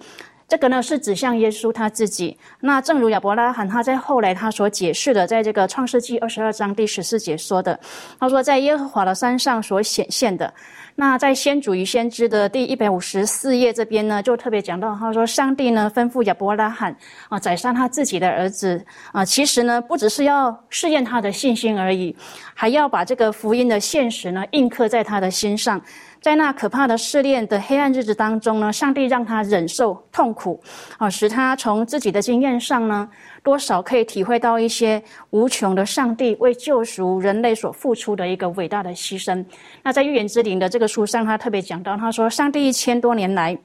[0.47, 2.38] 这个呢是指向耶稣他自己。
[2.60, 7.80] 那正如亚伯拉罕他在后来他所解释的，在这个创世纪二十二章第十四节说的，
[8.19, 10.54] 他说在耶和华的山上所显现的。
[10.95, 16.95] 那在先祖与先知的第一百五十四页这边呢，就特别讲到，他说上帝呢吩咐亚伯拉罕
[17.30, 22.15] 啊宰杀他自己的儿子啊，其实呢不只是要试验他的信心而已，
[22.54, 25.82] 还要把这个福音的现实呢印刻在他的心上。
[26.21, 30.62] 在那可怕的试炼的黑暗日子当中呢，上帝让他忍受痛苦，
[30.99, 33.10] 啊，使他从自己的经验上呢，
[33.43, 35.01] 多少可以体会到一些
[35.32, 39.43] 无穷的上帝为救赎人类所付出的一个伟大的牺牲。
[39.84, 43.58] 那在预言之灵的这个书上，他特别讲到，他说，上帝一千多年来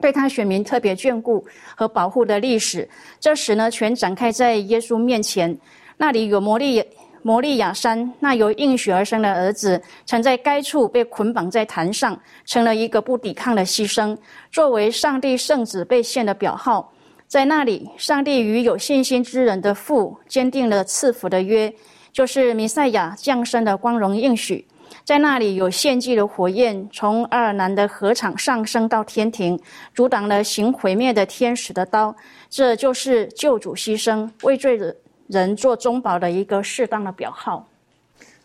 [0.00, 1.44] 对他选民特别眷顾
[1.74, 5.58] 和保护的历史，这时呢，全展开在耶稣面前，
[5.96, 6.84] 那里有魔力。
[7.22, 14.16] 摩利亚山，那由应许而生的儿子，曾在该处被捆绑在坛上，成了一个不抵抗的牺牲，
[14.52, 16.90] 作为上帝圣子被献的表号。
[17.28, 21.72] 在那里，上帝与有信心之人的父坚定了赐福的约，
[22.10, 24.66] 就是弥赛亚降生的光荣应许。
[25.04, 29.60] 在那里有献祭的火焰，从爱尔兰的河场上升到天庭，
[29.94, 32.16] 阻挡了行毁灭的天使的刀。
[32.48, 34.80] 这就是救主牺牲为罪。
[35.28, 37.68] 人做中保的一个适当的表号，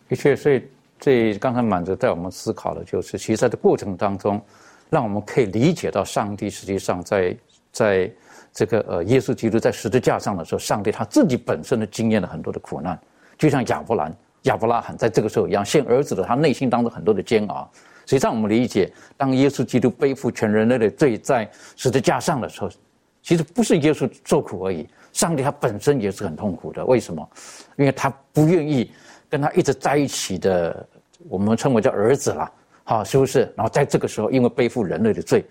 [0.06, 0.62] 的确，所以
[1.00, 4.38] 这刚才满子带我们思考的就是，其实在这过程当中，
[4.90, 7.34] 让我们可以理解到，上帝实际上在
[7.72, 8.12] 在
[8.54, 12.98] 这个呃耶稣基督在十字架上的时候，上帝他自己本身的经验了很多的苦难，
[13.36, 17.68] 就像亚伯兰、亚伯拉罕在这个时候一样，献儿子的他内心当中很多的煎熬。
[18.06, 22.70] 实际上，我们理解，当耶稣基督背负全人类的罪在十字架上的时候，
[23.22, 24.86] 其实不是耶稣受苦而已。
[25.12, 27.28] 上帝他本身也是很痛苦的，为什么？
[27.76, 28.92] 因为他不愿意
[29.30, 30.86] 跟他一直在一起的，
[31.28, 32.52] 我们称为叫儿子了，
[32.84, 33.52] 好，是不是？
[33.56, 35.44] 然后在这个时候，因为背负人类的罪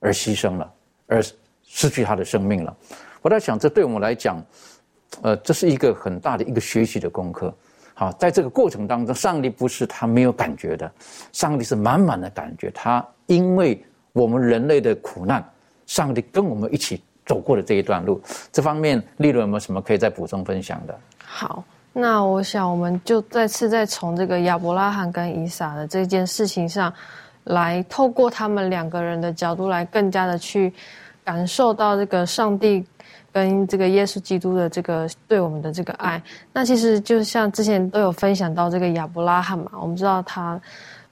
[0.00, 0.72] 而牺牲了，
[1.06, 1.22] 而
[1.66, 2.74] 失去他的生命了。
[3.20, 4.42] 我在想，这对我们来讲，
[5.20, 7.52] 呃，这是一个很大的一个学习的功课。
[7.92, 10.90] 好，在这个过程当中，上帝不是他没有感觉的，
[11.32, 12.70] 上帝是满满的感觉。
[12.70, 15.44] 他因为我们人类的苦难，
[15.86, 17.02] 上帝跟我们一起。
[17.26, 20.96] 走过的这一段路，这方面利润有没有什么可以再补充分享的？
[21.24, 26.94] 好，那我想我们就再次再从这个亚伯拉罕跟以撒的这件事情上，
[27.42, 30.72] 来透过他们两个人的角度来更加的去
[31.26, 32.82] 感受到这个上帝
[33.30, 36.22] 跟这个耶稣基督的这个对我们的这个爱。
[36.52, 40.58] 那其实就像之前都有分享到这个亚伯拉罕嘛，我们知道他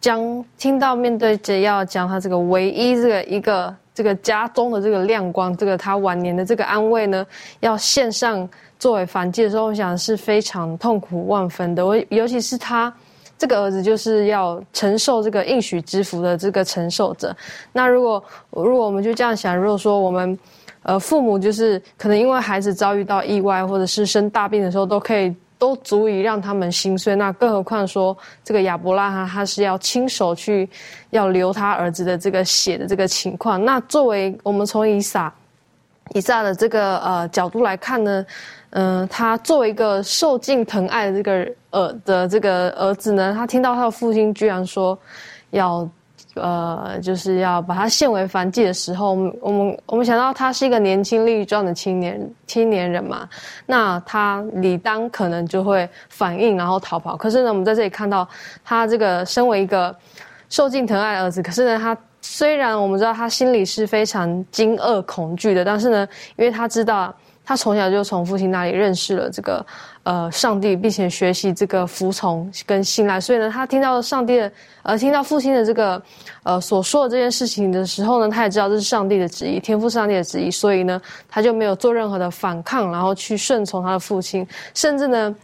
[0.00, 3.76] 将听到面对着要将他这个唯一这个一个。
[3.96, 7.24] 这个家中的这个亮光，这个他晚年的这个安慰呢，
[7.60, 11.86] 要献上作为反击的时候，我想是非常痛苦万分的。
[11.86, 12.92] 我尤其是他
[13.38, 17.34] 这个儿子，就是要承受这个应许之福的这个承受者。
[17.72, 20.38] 那如果如果我们就这样想，如果说我们
[20.82, 25.34] 呃父母就是可能因为孩子遭遇到意外，或者是生大病的时候，都可以。
[25.56, 30.68] 都足以让他们心碎，那更何况说这个亚伯拉罕他是要亲手去
[31.10, 33.64] 要流他儿子的这个血的这个情况。
[33.64, 35.32] 那作为我们从以撒
[36.12, 38.26] 以撒的这个呃角度来看呢，
[38.74, 44.98] 嗯，他作为一个受尽疼爱的这个儿的这个儿子呢，他听到他的父亲居然说
[45.50, 45.88] 要。
[46.36, 53.28] 呃，就是要把他献为凡祭的时候，我们我们我们想到他是一个年轻力壮的青年青年人嘛，
[53.66, 57.16] 那他理当可能就会反应，然后逃跑。
[57.16, 58.28] 可是呢，我们在这里看到
[58.64, 59.94] 他这个身为一个
[60.48, 67.14] 受尽疼爱的儿子，可是呢，他虽然我们知道他心里是非常惊愕恐惧的，但是呢，因为他知道。
[67.44, 69.64] 他从小就从父亲那里认识了这个，
[70.02, 73.20] 呃，上帝，并且学习这个服从跟信赖。
[73.20, 74.50] 所以呢，他听到上帝的，
[74.82, 76.02] 呃，听到父亲的这个，
[76.42, 80.50] 呃，所说的这件事情的时候呢，他也知道这是上帝的旨意，天赋上帝的旨意。
[80.50, 85.34] 所以呢，他就没有做任何的反抗，然后去顺从他的父亲，甚至呢，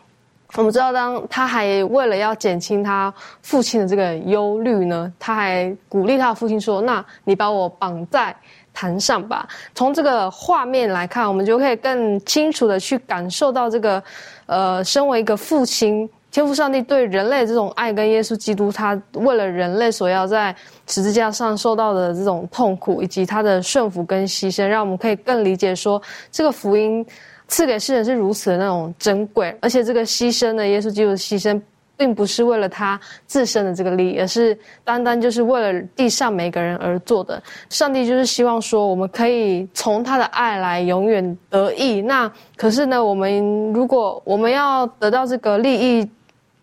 [0.55, 8.35] 我们知道，当他还为了要减轻他父亲的这个忧虑呢，他还鼓励他的父亲说：“那你把我绑在
[8.73, 14.03] 坛上吧。”从这个画面来看，我们就可以更清楚的去感受到这个，
[14.47, 20.55] 呃，身为一个父亲，天父上帝对人类这种爱，跟耶稣基督他为了人类所要在
[20.87, 26.01] 十字架上受到的这种痛苦，以及他的顺服跟牺牲，让我们可以更理解说
[26.31, 27.07] 这个福音。
[27.53, 31.61] 赐给世人是如此的那种珍贵，而且这个牺牲的，耶稣基督的牺牲，
[32.01, 37.43] 并不是为了他自身的这个利益，而是单单就是为了地上每个人而做的。
[37.69, 42.01] 上帝就是希望说，我们可以从他的爱来永远得益。
[42.01, 46.11] 那可是呢，我们如果我们要得到这个利益，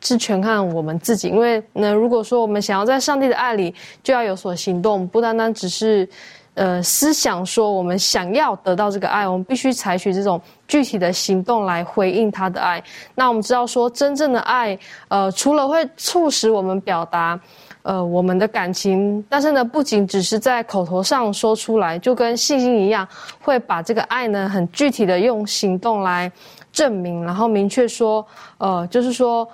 [0.01, 1.27] 是全看我们自己。
[1.27, 6.09] 因为呢，如果说我们想要在上帝的爱里，就要有所行动，不单单只是。
[6.57, 12.83] 呃，思想说我们想要得到这个爱，我们必须采取这种具体的行动来回应他的爱。
[13.13, 14.75] 那我们知道说，真正的爱，
[15.07, 17.39] 呃，除了会促使我们表达，
[17.83, 23.07] 呃，我们的感情，但是呢，不仅只是在口头上说出来，就跟信心一样，
[23.39, 26.31] 会把这个爱呢，很具体的用行动来
[26.71, 28.25] 证明，然后明确说，
[28.57, 29.47] 呃，就是说。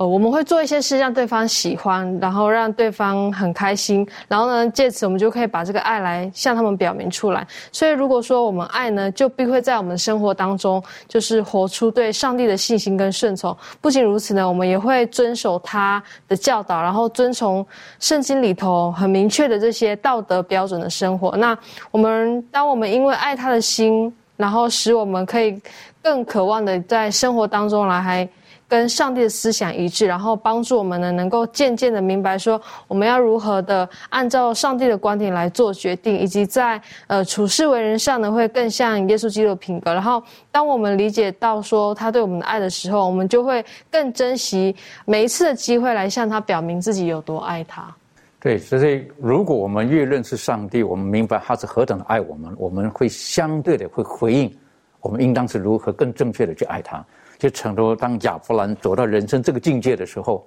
[0.00, 7.46] 呃，我们会做一些事让对方喜欢，然后让对方很开心，然后呢，借此我们就可以把这个爱来向他们表明出来。
[7.70, 13.54] 所以，如果说我们爱呢，就必会在我们的生活当中，就是活出对上帝的信心跟顺从。
[13.78, 17.66] 不仅如此呢，我们也会遵守他的教导，然后遵从
[17.98, 21.36] 圣经里头很明确的这些道德标准的生活。
[21.36, 21.54] 那
[21.90, 25.60] 我们，当我们因为爱他的心，然后使我们可以
[26.02, 28.26] 更渴望的在生活当中来还。
[28.70, 39.92] 跟上帝的思想一致，然后帮助我们呢，能够渐渐的明白说，我们要如何的按照上帝的观点来做决定，以及在呃处事为人上呢，会更像耶稣基督的品格。
[39.92, 47.92] 然后，当我们理解到说他对我们的爱的时候，我们就会更珍惜每一次的机会来向他表明自己有多爱他。
[48.38, 54.56] 对，所以如果我们越认识上帝，我们明白他是何等的爱我们，我们会相对的会回应，
[55.00, 57.04] 我们应当是如何更正确的去爱他。
[57.40, 60.46] 就成都当亚伯兰走到人生这个境界的时候，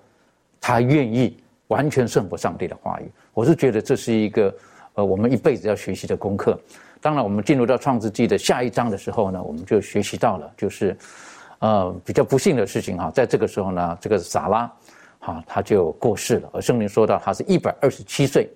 [0.61, 1.35] 他愿意
[1.69, 3.11] 完全顺服上帝的话语。
[3.33, 4.55] 我是觉得这是一个
[4.93, 6.55] 呃，我们一辈子要学习的功课。
[7.01, 10.95] 当然，我们进入到创世纪的下一章的时候呢，我们就学习到了，就是
[11.59, 14.71] 呃比较不幸的事情哈，在这个时候呢，这个撒拉
[15.17, 16.49] 哈他就过世了。
[16.53, 18.47] 而圣灵说到他是一百二十七岁，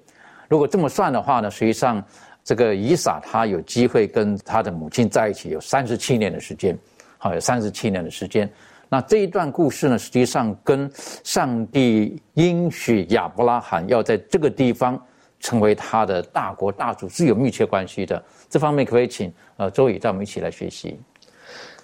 [0.48, 2.02] 如果这么算的话呢，实际上
[2.44, 6.78] 这个以撒他有机会跟他的母亲在一起有三十七年的时间。
[7.18, 8.50] 好，有三十七年的时间。
[8.90, 10.90] 那这一段故事呢，实际上跟
[11.22, 14.98] 上帝应许亚伯拉罕要在这个地方
[15.42, 18.24] 成为他的大国大主是有密切关系的。
[18.50, 20.98] 这方面可以请呃周宇带我们一起来学习？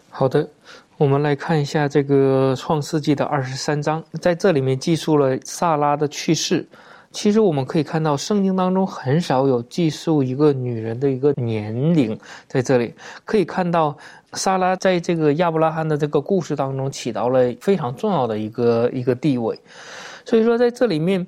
[0.09, 0.47] 好的，
[0.95, 6.65] 我们来看一下这个创世纪的二十三章，在这里面记述了萨拉的去世。
[7.11, 12.17] 其实我们可以看到，圣经当中很少有记述一个女人的一个年龄，
[12.47, 13.97] 在这里可以看到。
[14.33, 19.59] 萨拉在这个亚伯拉罕的这个故事当中起到了非常重要的一个一个地位，
[20.25, 21.25] 所以说在这里面，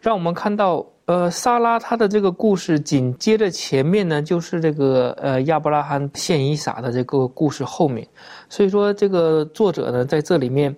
[0.00, 8.06] 让我们看到，呃，萨拉他的这个故事紧接着前面呢，就是这个呃亚伯拉罕献以撒的这个故事后面，
[8.48, 10.74] 所以说这个作者呢在这里面，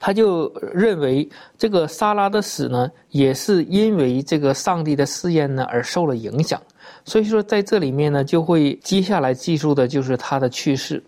[0.00, 6.60] 他就认为这个萨拉的死呢，也是因为这个上帝的试验呢而受了影响。
[7.08, 11.02] 所以说，在这里面呢，就会接下来记述的就是她的去世。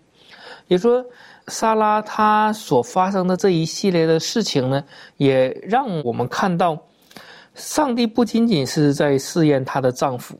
[0.67, 1.05] 也说，
[1.47, 4.83] 莎拉她所发生的这一系列的事情呢，
[5.17, 6.75] 也让我们看到，
[7.53, 10.35] 上帝不仅仅是在试验她的丈夫。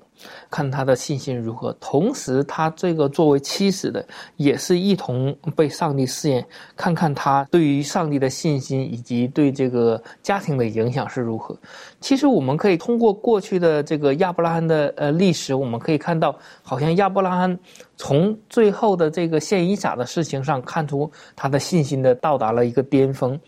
[0.49, 4.05] 看他的信心如何，同时他这个作为妻子的，
[4.38, 6.45] 也是一同被上帝试验，
[6.76, 11.55] 看看他对于上帝的信心以及对这个家庭的影响是如何。
[11.99, 17.57] 其实我们可以通过过去的这个亚伯拉罕的呃历史，我们可以看到，好像亚伯拉罕
[17.95, 23.39] 从最后的这个献以撒的事情上看出他的信心的到达了一个巅峰。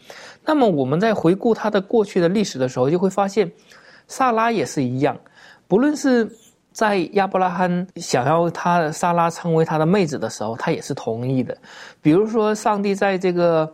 [0.46, 3.52] 那么我们在回顾他的过去的历史的时候，就会发现，
[4.08, 5.20] 萨拉也是一样，
[5.68, 6.30] 不论是。
[6.74, 11.56] 在亚伯拉罕想要他萨拉成为他的妹子的时候，他也是同意的。
[12.02, 13.72] 比如说，上帝在这个，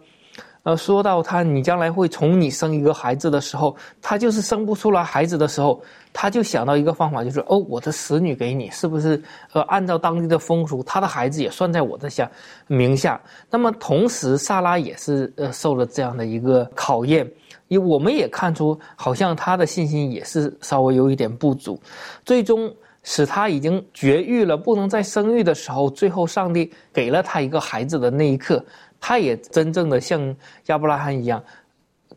[0.63, 5.81] 呃，说到他你将来会从你生一个孩子的时候，他就是生不出来孩子的时候，
[6.11, 9.19] 他就想到一个方法，就是哦，我的使女给你，是不是？
[9.53, 12.29] 呃，按照当地的风俗，他的孩子也算在我的下
[12.67, 13.19] 名下。
[13.49, 17.25] 那么同时，萨拉也是呃受了这样的一个考验。
[17.69, 21.79] 因为我们也看出，好像他的信心也是稍微有一点不足，
[22.25, 22.69] 最终。
[23.03, 28.63] 使他已经绝育了，不能再生育的时候，最后上帝给了他一个孩子的那一刻，
[28.99, 30.35] 他也真正的像
[30.67, 31.43] 亚伯拉罕一样，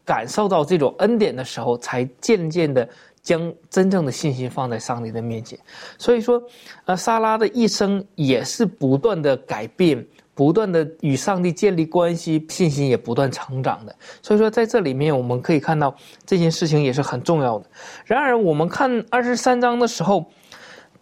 [0.04, 2.88] 感受到这种恩典的时候，才渐渐的
[3.22, 5.58] 将真正的信心放在上帝的面前。
[5.98, 6.42] 所以说，
[6.84, 10.04] 呃，莎拉的一生也是不断的改变。
[10.34, 13.94] 不断的与上帝建立关系，信心也不断成长的。
[14.22, 17.66] 所以说，在这里面我们可以看到这件事情也是很重要的。
[18.06, 20.24] 然而，我们看二十三章的时候，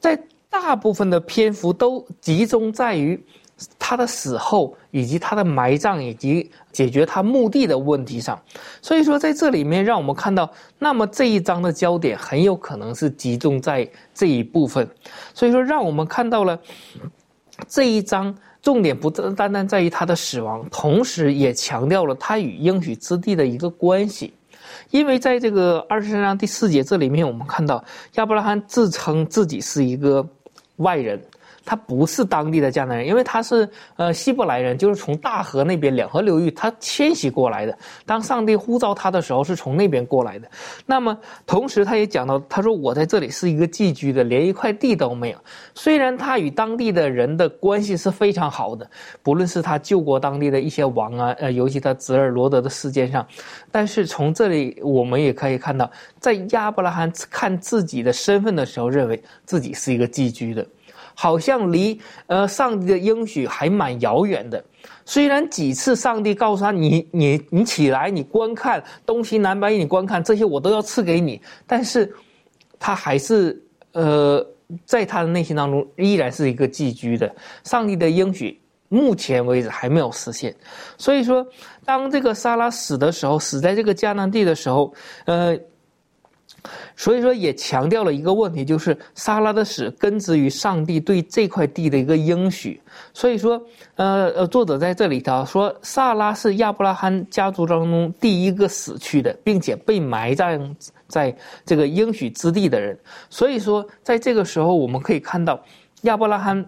[0.00, 3.22] 在大部分的篇幅都集中在于
[3.78, 8.40] 他的死后，以及他的埋葬，以及解决他墓地的问题上。
[8.82, 14.88] 所以说，在这里面让我们看到，那么这一章的焦点很有可能是集中在这一部分。
[15.34, 16.58] 所以说，让我们看到了
[17.68, 18.34] 这一章。
[18.62, 24.34] 重点不单单在于他的死亡，同时也强调了他与应许之地的一个关系，
[24.90, 30.26] 因为在这个二十三章第四节这里面，我们看到亚伯拉罕自称自己是一个
[30.76, 31.20] 外人。
[31.64, 37.78] 他不是当地的迦南人，因为他是呃希伯来人，就是从大河那边两河流域他迁徙过来的。
[38.04, 40.48] 当上帝呼召他的时候，是从那边过来的。
[40.86, 45.38] 那么同时他也讲到，他说我在这里是一个寄居的，连一块地都没有。
[45.74, 48.88] 虽然他与当地的人的关系是非常好的，
[49.22, 53.26] 不论是他救过当地的一些王啊，呃，尤其他侄儿罗德的事件上，
[53.70, 60.66] 但是从这里我们也可以看到，在亚伯拉罕看自己的身份的时候，认为自己是一个寄居的。
[61.14, 64.62] 好像离呃上帝的应许还蛮遥远的。
[65.04, 72.10] 虽然几次上帝告诉他：“你你你起来，你观看东西南北，你观看这些，我都要赐给你。”但是，
[72.78, 73.60] 他还是
[73.92, 74.46] 呃
[74.84, 77.34] 在他的内心当中依然是一个寄居的。
[77.64, 80.54] 上帝的应许目前为止还没有实现。
[80.96, 81.44] 所以说，
[81.84, 84.94] 当这个撒拉死的时候，死在这个迦南地的时候，
[85.24, 85.58] 呃。
[87.00, 92.78] 所以说，也强调了一个问题，就是撒拉的死根植于上帝对这块地的一个应许。
[93.14, 93.58] 所以说，
[93.96, 100.76] 呃呃，作者在这里头说，撒拉是亚伯拉罕家族当中第一个死去的，并且被埋葬
[101.08, 101.34] 在
[101.64, 102.94] 这个应许之地的人。
[103.30, 105.58] 所以说，在这个时候，我们可以看到
[106.02, 106.62] 亚伯拉罕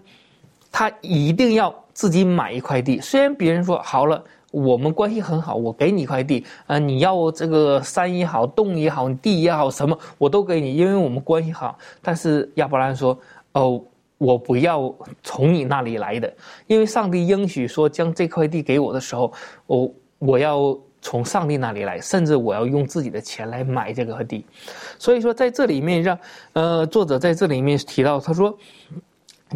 [0.71, 4.25] 他一定要自己买一块地，虽然别人说好了。
[4.53, 11.77] 我们关系很好，我给你一块地，呃，你要这个山也好，洞也好，地也好，什么我都给你，因为我们关系好。
[12.03, 13.19] 但是亚伯兰说
[13.53, 13.83] ：“哦，
[14.19, 16.31] 我不要从你那里来的，
[16.67, 19.33] 因为上帝应许说将这块地给我的时候，
[19.67, 24.45] 我我要从上帝那里来，甚至我要用自己的钱来买这个地。
[24.99, 26.19] 所以说，在这里面让
[26.53, 28.55] 呃作者在这里面提到，他说。”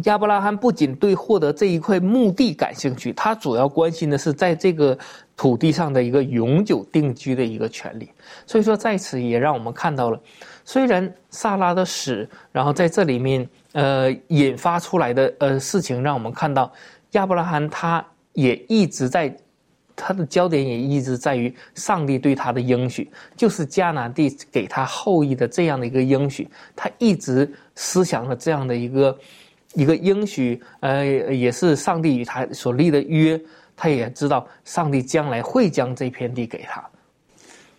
[0.03, 4.97] 亚伯拉罕不仅对获得这一块墓地感兴趣，他主要关心的是在这个
[5.35, 8.09] 土地上的一个永久定居的一个权利。
[8.45, 10.19] 所以说，在此也让我们看到了，
[10.63, 16.71] 虽然萨拉的死，然后在这里面呃引发出来的呃事情，让我们看到
[17.11, 19.35] 亚伯拉罕他也一直在
[19.95, 29.17] 他的焦点也一直在于上帝对他的应许，就是迦南地给他后裔的这样的一个应许，他一直思想了这样的一个。
[29.73, 33.39] 一个应许，呃，也是上帝与他所立的约，
[33.75, 36.83] 他也知道上帝将来会将这片地给他，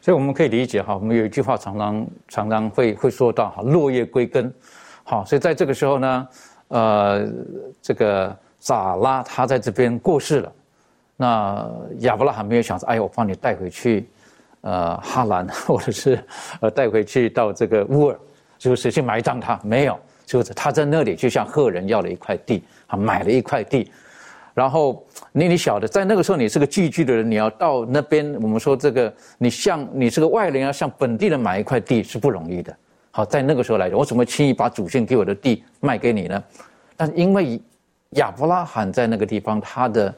[0.01, 4.53] 所以我们可以理解哈，我们有一句话常常常常会会说到哈，落叶归根，
[5.03, 6.29] 好，所以在这个时候呢，
[6.69, 7.29] 呃，
[7.83, 10.53] 这个撒拉他在这边过世了，
[11.17, 11.69] 那
[12.01, 14.09] 亚伯拉罕没有想着，哎呀，我帮你带回去，
[14.61, 16.23] 呃，哈兰 或者是
[16.61, 18.19] 呃带回去到这个乌尔，
[18.57, 19.99] 就是去埋葬他，没有。
[20.29, 23.91] 就是他在那里，就向赫人要了一块地，啊，买了一块地，
[24.53, 25.03] 然后
[25.33, 32.77] 你你晓得，在那个时候你是个寄居的人，你要到那边，我们说这个，你向你是个外人，要向本地人买一块地是不容易的。
[33.11, 36.45] 好，在那个时候来讲，我怎么轻易把祖先给我的地卖给你呢？
[36.95, 37.59] 但因为
[38.11, 40.15] 亚伯拉罕在那个地方，他的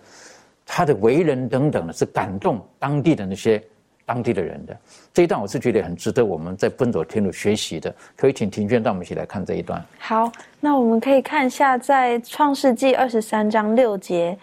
[0.67, 3.63] 他的为人等等的是感动当地的那些。
[4.11, 4.77] 当地的人的
[5.15, 7.95] 这一段，我是觉得很值得我们在奔走天路学习的。
[8.17, 9.81] 可以请庭娟带我们一起来看这一段。
[10.01, 14.37] 好，那我们可以看一下，在创世纪二十三章六节，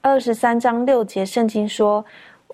[0.00, 2.02] 二十三章六节，圣经说。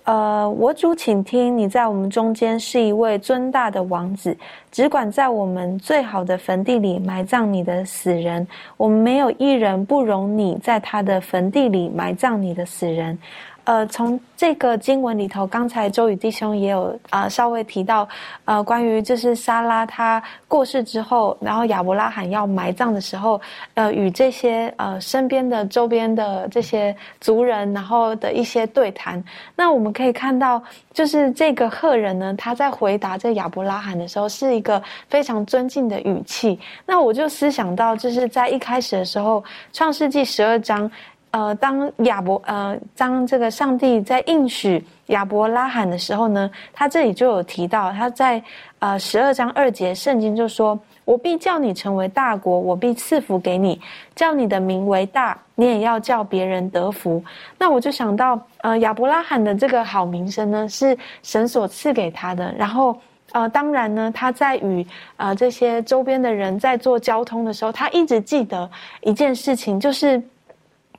[0.03, 4.35] 呃，我主，请听，你在我们中间是一位尊大的王子，
[4.71, 8.45] 只管在我们最好的坟地里埋葬你的死人。
[8.77, 13.15] 我们没有一人不容你在他的坟地里埋葬你的死人。
[13.63, 18.07] 呃，从这个经文里头，刚才周宇弟兄也有啊稍微提到，
[18.45, 23.39] 呃，关于就是莎拉她过世之后，然后亚伯拉罕要埋葬的时候，
[23.75, 29.23] 呃，与这些呃身边的周边的这些族人，然后的一些对谈。
[29.55, 36.59] 那我们可以看到，就是这个赫人呢，他在回答这亚伯拉罕的时候，是一个非常尊敬的语气。
[36.85, 39.39] 那我就思想到，就是在一开始的时候，
[39.71, 40.89] 《创世纪》十二章。
[41.31, 48.43] 呃，当亚伯呃，当这个上帝在应许亚伯拉罕的时候呢，他这里就有提到，他在
[48.79, 53.79] 呃十二章二节，圣经就说：“我必叫你成为大国，我必赐福给你，
[54.13, 57.23] 叫你的名为大，你也要叫别人得福。”
[57.57, 62.53] 那我就想到，呃，亚伯拉罕的这个好名声呢，是神所赐给他的。
[62.57, 62.93] 然后，
[63.31, 68.69] 呃，当然呢，他在与呃这些周边的人在做交通的时候，他一直记得
[68.99, 70.21] 一件事情，就是。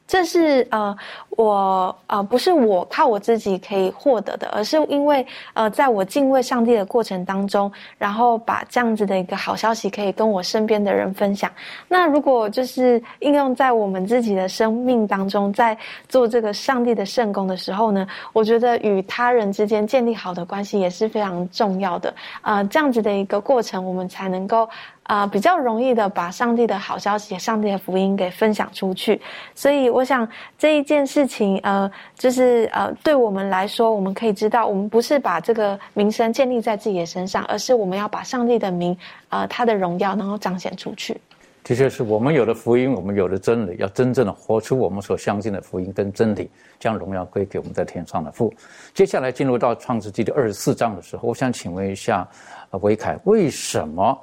[0.06, 0.94] 这是呃，
[1.30, 11.50] 我呃，不是我靠我自己可以获得的，而是因为呃，在我敬畏上帝的过程当中，然后把这样子的一个好消息可以跟我身边的人分享。
[11.88, 15.76] 那如果就是应用在我们自己的生命当中，在
[16.08, 22.14] 做这个上帝的圣功的时候呢，我觉得与他人之间建立好的关系也是非常重要的。
[22.42, 24.68] 呃，这样子的一个过程，我们才能够。
[25.04, 29.20] 啊，比较容易的把上帝的好消息、上帝的福音给分享出去，
[29.54, 30.26] 所以我想
[30.56, 38.96] 这一件事情，呃，就是呃，对我们来说，我们可以知道，我们不是把这个名声建立在自己的身上，而是我们要把上帝的名，
[39.28, 41.20] 呃，他的荣耀，能够彰显出去。
[41.64, 46.50] 的确是我们有了福音，我们有了真理，要真正的活出我们所相信的福音跟真理，
[46.80, 48.52] 将荣耀归给我们在天上的父。
[48.94, 52.26] 接下来进入到创世纪的二十四章的时候，我想请问一下，
[52.70, 54.18] 呃，维凯，为什么？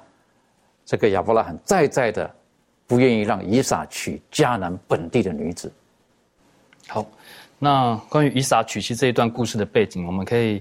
[0.90, 2.28] 这个亚伯拉罕再再的
[2.88, 5.72] 不愿意让以撒娶迦南本地的女子。
[6.88, 7.06] 好，
[7.60, 10.60] 那关于以撒娶妻这一段故事的背景，我们可以，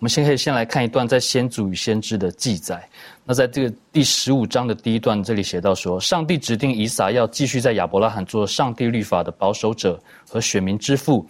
[0.00, 2.88] 们先可以先来看一段在先祖与先知的记载。
[3.24, 9.96] 那在这个第十五章的第一段，这里写到说，上帝指定以撒要继续在亚伯拉罕做上帝律法的保守者
[10.28, 11.24] 和选民之父。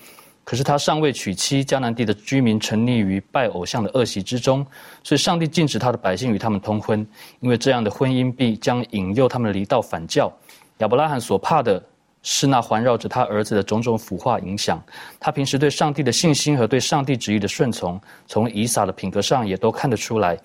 [0.48, 4.66] 可是他尚未娶妻，迦南地的居民沉溺于拜偶像的恶习之中，
[5.04, 7.06] 所以上帝禁止他的百姓与他们通婚，
[7.40, 10.32] 因为这样的婚姻必将引诱他们离道反教。
[10.78, 11.84] 亚伯拉罕所怕的
[12.22, 14.82] 是那环绕着他儿子的种种腐化影响。
[15.20, 20.38] 他平时对上帝的信心和对上帝旨意的顺从，从以撒的品格上也都看得出来。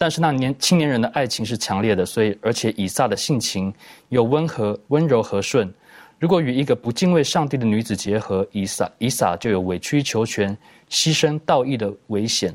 [0.00, 3.74] 但是那年青年人的爱情是强烈的，所以而且以撒的性情
[4.10, 5.68] 又温和、温柔和顺。
[6.18, 10.56] 如果与一个不敬畏上帝的女子结合，以撒以撒就有委曲求全、
[10.90, 12.52] 牺牲道义的危险。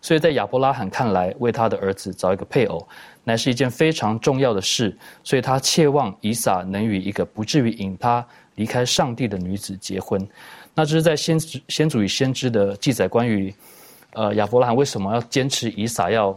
[0.00, 2.86] 所以在亚伯拉罕看来，为他的儿子找一个配偶，
[3.22, 4.94] 乃是一件非常重要的事。
[5.22, 10.20] 所以他切望以撒能与一个不至于引他离开上帝的女子结婚。
[10.74, 11.38] 那这是在先
[11.68, 13.54] 先祖与先知的记载，关于
[14.12, 16.36] 呃亚伯拉罕为什么要坚持以撒要。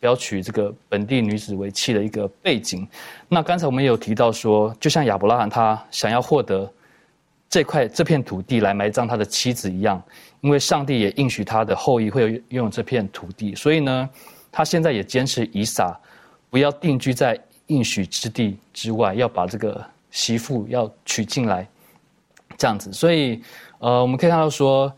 [0.00, 2.86] 要娶这个本地女子为妻的一个背景。
[3.28, 6.70] 那刚才我们有提到说，就像亚伯拉罕他想要获得
[7.48, 10.02] 这块这片土地来埋葬他的妻子一样，
[10.40, 14.08] 因为上帝也应许他的后裔会拥有这片土地，所以呢，
[14.52, 15.98] 他现在也坚持以撒
[16.50, 21.66] 不要定居在应许之地之外，要把这个媳妇要娶进来，
[22.56, 22.92] 这样子。
[22.92, 23.42] 所以，
[23.78, 24.92] 呃，我们可以看到说，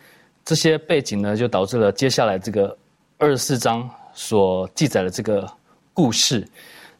[0.44, 2.76] 这些背景呢，就导致了接下来这个
[3.16, 3.88] 二十四章。
[4.20, 5.50] 所记载的这个
[5.94, 6.46] 故事，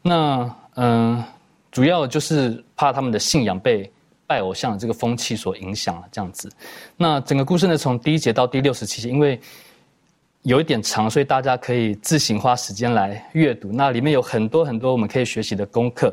[0.01, 1.23] 那嗯，
[1.71, 3.89] 主要就是怕他们的信仰被
[4.25, 6.51] 拜偶像的这个风气所影响了，这样子。
[6.97, 9.39] 那整个故事呢，从第一节到第六十七节，因为
[10.41, 13.71] 有一点长，所以大家可以自行花时间来阅读。
[13.71, 16.11] 那里面有很多很多我们可以学习的功课。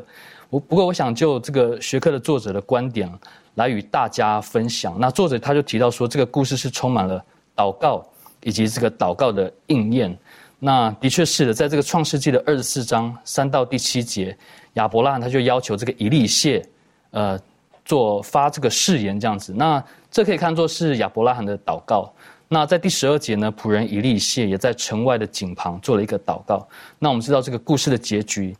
[0.51, 3.11] 我不过我想就这个学科的作者的观点
[3.55, 4.95] 来与大家分享。
[4.99, 8.07] 那作者他就提到说，这个故事是充满了祷告
[8.43, 10.15] 以及这个祷告的应验。
[10.61, 14.37] 那的确是的，在这个创世纪的二十四章三到第七节，
[14.73, 16.61] 亚伯拉罕他就要求这个以利谢，
[17.11, 17.39] 呃，
[17.85, 19.53] 做发这个誓言这样子。
[19.55, 19.81] 那
[20.11, 22.11] 这可以看作是亚伯拉罕的祷告。
[22.49, 26.67] 那在第十二节呢，仆人以利谢也在城外的井旁做了一个祷告。
[26.97, 28.53] 那我们知道这个故事的结局，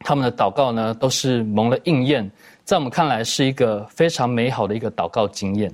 [0.00, 2.28] 他们的祷告呢都是蒙了应验，
[2.64, 5.72] 在我们看来是一个非常美好的一个祷告经验。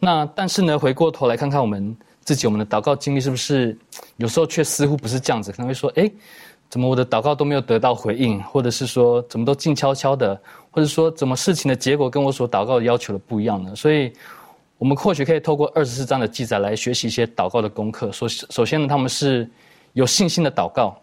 [0.00, 1.96] 那但是呢，回过头来看看我们。
[2.28, 3.74] 自己我们的祷告经历是不是
[4.18, 5.50] 有时候却似乎不是这样子？
[5.50, 6.10] 可能会说：“哎，
[6.68, 8.38] 怎么我的祷告都没有得到回应？
[8.42, 10.38] 或者是说怎么都静悄悄的？
[10.70, 14.12] 或者说怎么事情的结果跟我所祷告要求的不一样呢？”所以，
[14.76, 18.12] 我们或许可以透过二十四章的记载来学习一些祷告的功课。
[18.12, 19.48] 首首先呢，他们是
[19.94, 20.94] 有信心的祷告。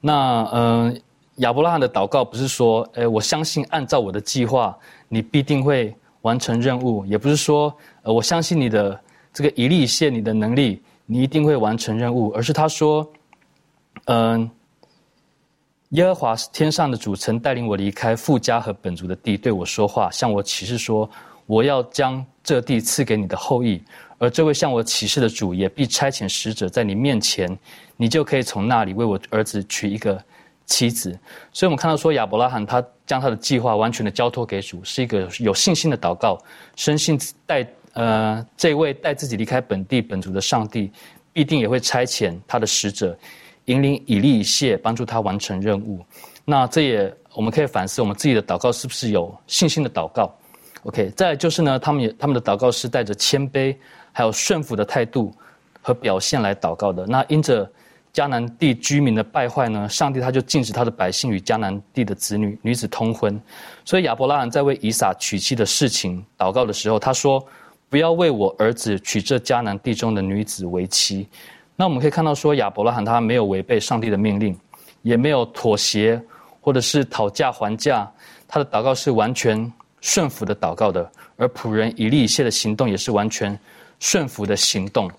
[0.00, 1.00] 那嗯，
[1.36, 8.98] 亚伯拉罕的祷告不是说：“哎，我相信按照我的计划，你必定会完成任务。”也不是说：“呃，我相信你的。”
[9.32, 13.08] 这个以利谢你的能力，你一定会完成任务，而是他说，
[14.06, 14.50] 嗯，
[15.90, 21.08] 耶和华是天上的主，曾带领我离开富家和本族的地，对我说话，向我启示说，
[21.46, 23.82] 我要将这地赐给你的后裔。
[24.18, 27.58] 而这位向我启示的主也必差遣使者在你面前，
[27.96, 30.22] 你就可以从那里为我儿子娶一个
[30.66, 31.18] 妻子。
[31.52, 36.38] 所以，我们看到说亚伯拉罕他将他的计划完全的交托给主，是一个有信心的祷告，
[36.76, 40.90] 深信带呃这位带自己离开本地本族的上帝，
[41.32, 43.16] 必定也会差遣他的使者，
[43.66, 46.04] 引领以利以谢帮助他完成任务。
[46.44, 50.34] 那这也我们可以反思我们自己的祷告是不是有信心的祷告
[50.84, 53.76] ？OK，再就是呢，他们也他们的祷告是带着谦卑。
[54.12, 55.32] 还有顺服的态度
[55.80, 57.06] 和表现来祷告的。
[57.06, 57.70] 那因着
[58.12, 63.40] 迦南地居民的败坏呢，上帝他就禁止他的百姓与迦南地的子女女子通婚。
[63.84, 67.40] 所以亚伯拉罕在为以撒娶妻的事情祷告的时候，他说
[67.90, 71.26] ：“不要为我儿子娶这迦南地中的女子为妻。”
[71.76, 74.58] 那我们可以看到说，亚伯拉罕他没有违背上帝的命令，
[75.02, 76.18] 也没有妥协
[76.62, 78.10] 或者是讨价还价，
[78.48, 79.70] 他的祷告是完全
[80.00, 81.10] 顺服的祷告的。
[81.36, 83.58] 而仆人以利以谢的行动也是完全。
[84.02, 85.10] 顺服的行动。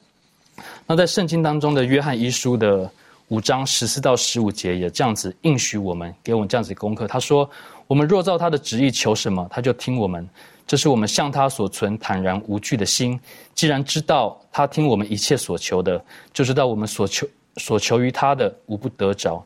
[0.87, 2.89] 那在圣经当中的约翰一书的
[3.27, 7.05] 五章十四到十五节也这样子应许我们，给我们这样子功课。
[7.07, 7.47] 他说
[7.85, 10.27] ：“我们若照他的旨意求什么，他就听我们。
[10.71, 13.19] 这是我们向他所存坦然无惧的心。
[13.53, 16.01] 既然知道他听我们一切所求的，
[16.31, 19.45] 就知道我们所求所求于他的无不得着。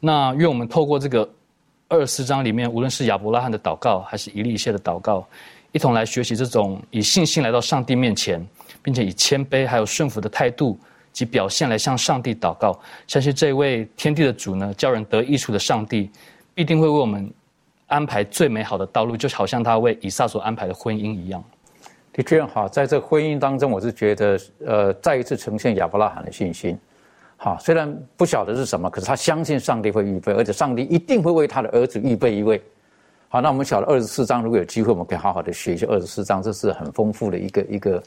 [0.00, 1.26] 那愿我们透过这个
[1.88, 5.26] 二十四章里面，无论是亚伯拉罕的祷告，还是以利谢的祷告。”
[5.72, 8.46] 一同来学习这种以信心来到上帝面前，
[8.82, 10.78] 并且以谦卑还有顺服的态度
[11.10, 12.78] 及表现来向上帝祷告。
[13.06, 16.10] 相信这位天地的主呢，叫人得益处的上帝，
[16.52, 17.32] 必定会为我们
[17.86, 21.42] 安排最美好的道路，就好像他为以撒所安排的婚姻一样。
[22.12, 26.78] 的确哈，在这婚姻当中，我是觉得，呃，再一次呈现亚伯拉罕的信心。
[27.36, 32.62] 好，虽然不晓得是什么，可是他相信上帝会预备，而且上帝一定会为他的儿子预备一位。
[33.28, 38.02] 好，那我们晓得二十四章，如果有机会，我们可以好好的学习二十四章，这是很丰富的一个一个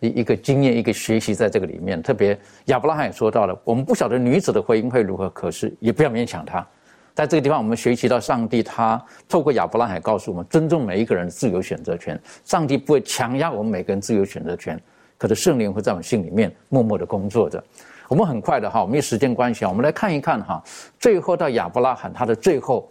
[0.00, 2.02] 一一个经验，一个学习在这个里面。
[2.02, 6.66] 特别亚伯拉罕也说到了，我们不晓得女子的婚姻会如何，可是也不要勉强她。
[7.14, 12.20] 在这个地方，我们学习到上帝他透过亚伯拉罕告诉我们，尊重每一个人的自由选择权。
[12.44, 14.78] 上帝不会强压我们每个人自由选择权，
[15.16, 17.62] 可是圣灵会在我们心里面默默的工作着。
[18.08, 20.62] 我们很快的哈，我们因时间关系啊，我们来看一看哈，
[20.98, 22.88] 最后到亚伯拉罕他的最后。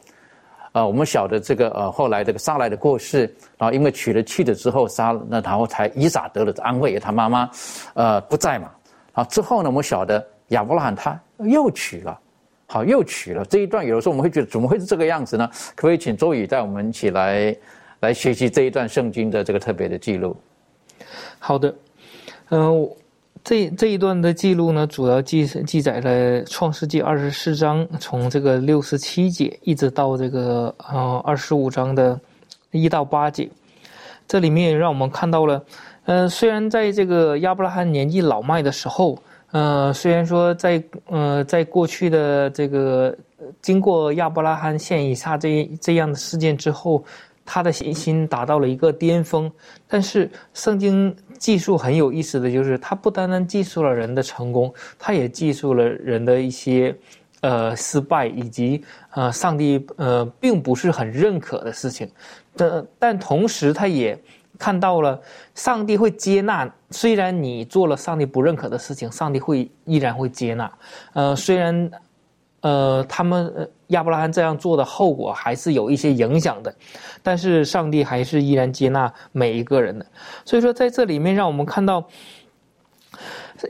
[0.71, 7.47] 呃，我们晓得这个呃，后来这个撒来的过世，然后因为娶了妻子之后，撒那然后才以撒得了安慰，他妈妈，
[7.93, 8.71] 呃不在嘛。
[9.11, 12.19] 啊之后呢，我们晓得亚伯拉罕他又娶了，
[12.73, 13.45] 好又娶了。
[13.45, 15.47] 这一段有的时候我们会觉得怎么会是这个样子呢？
[15.75, 17.55] 可不可以请周宇带我们一起来
[17.99, 20.35] 来学习这一段圣经的这个特别的记录？
[21.37, 21.75] 好的，
[22.49, 22.89] 嗯。
[23.43, 32.17] 这这一段的记录呢，主要记记载了创世纪二十四章，从这个六十七节一直到这个呃二十五章的
[32.71, 33.49] 一到八节。
[34.29, 35.61] 这里面让我们看到了，
[36.05, 39.19] 嗯，虽然在这个亚伯拉罕年纪老迈的时候，
[39.53, 43.15] 呃，虽然说在呃在过去的这个
[43.61, 47.01] 经过亚伯拉罕献以撒这这样的事件之后，
[47.45, 49.49] 他的信心达到了一个巅峰，
[49.87, 51.15] 但是圣经。
[51.39, 56.95] 技术很有意思的就是，它不单单记述了人的成功，它也记述了人的一些，
[57.41, 62.09] 呃，失败，以及呃，上帝呃，并不是很认可的事情。
[62.55, 64.17] 但但同时，他也
[64.63, 65.19] 看到了
[65.55, 70.71] 上帝会接纳，虽然你做了上帝不认可的事情，上帝会依然会接纳。
[71.13, 71.91] 呃，虽然。
[72.65, 76.73] 呃，他们亚伯拉罕这样做的后果还是有一些影响的，
[77.21, 80.05] 但是上帝还是依然接纳每一个人的。
[80.45, 82.07] 所以说，在这里面让我们看到，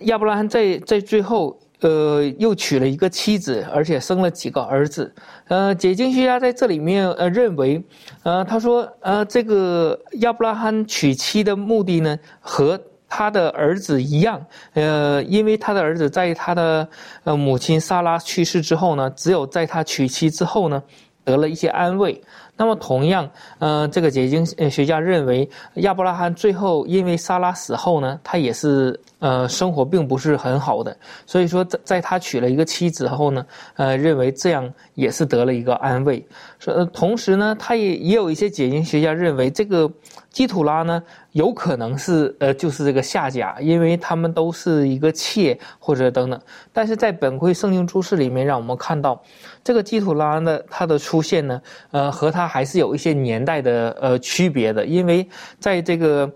[0.01, 5.13] 亚伯拉罕在在最后，呃，又娶了一个妻子，而且生了几个儿子。
[5.47, 7.84] 呃，解经学家在这里面呃认为，
[8.23, 12.79] 呃，他说，呃，这个亚伯拉罕娶妻的目的呢和。
[13.15, 16.88] 他的儿子一样，呃，因为他的儿子在他的
[17.25, 20.81] 呃母亲萨拉去世之后呢，只有在他娶妻之后呢，
[21.23, 22.19] 得了一些安慰。
[22.55, 23.29] 那么同样，
[23.59, 30.95] 嗯，这个结晶学家认为，亚伯拉罕最后因为萨拉死后呢，他也是呃生活并不是很好的，
[31.25, 33.45] 所以说在在他娶了一个妻子后呢，
[33.75, 36.23] 呃，认为这样也是得了一个安慰。
[36.59, 39.91] 说同时呢，他也也有一些结晶学家认为，这个
[40.34, 46.41] 基土拉呢有可能是呃就是这个夏甲，因为他们都是一个妾或者等等。
[46.73, 49.21] 但是在本会圣经注释里面，让我们看到。
[49.63, 51.61] 这个基土拉呢，它的出现呢，
[51.91, 55.25] 呃，和它还是有一些年代的呃区别的，因为
[55.59, 56.29] 在这个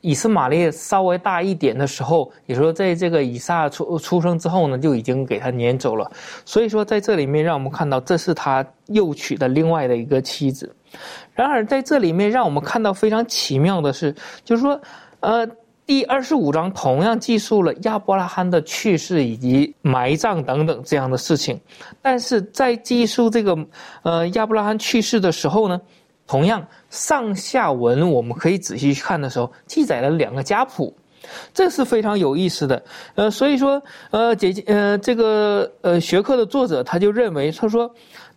[0.00, 6.10] 以斯玛利稍微大一点的时候，也说在这个以撒出出生之后呢，就已经给他撵走了。
[6.44, 10.74] 所以说在这里面让我们看到，这是他又娶的另外的一个妻子。
[11.34, 14.14] 然而在这里面让我们看到非常奇妙的是，
[14.44, 14.80] 就是说，
[15.20, 15.46] 呃，
[15.86, 21.60] 第二十五章同样记述了亚伯拉罕的去世以及埋葬等等这样的事情，
[22.00, 23.58] 但是在记述这个
[24.02, 25.80] 呃亚伯拉罕去世的时候呢。
[26.24, 30.96] 同样，上下文我们可以仔细去看的时候，记载了两个家谱，
[31.52, 32.82] 这是非常有意思的。
[33.16, 37.92] 呃，所以说，呃，姐姐，呃，这个呃学科的作者他就认为，他说，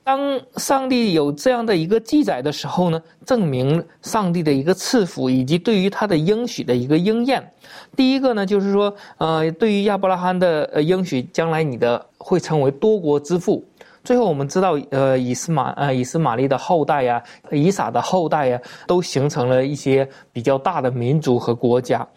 [0.06, 7.52] 当上帝有这样的一个记载的时候呢，证明上帝的一个赐福以及对于他的应许的一个应验。
[7.96, 13.66] 第一个呢，就是说，呃，对于亚伯拉罕的呃应许，将来你的会成为多国之父。
[14.04, 17.20] 最后我们知道，呃，以斯玛呃以斯玛利的后代呀，
[17.52, 22.08] 以撒的后代呀，都形成了一些比较大的民族和国家，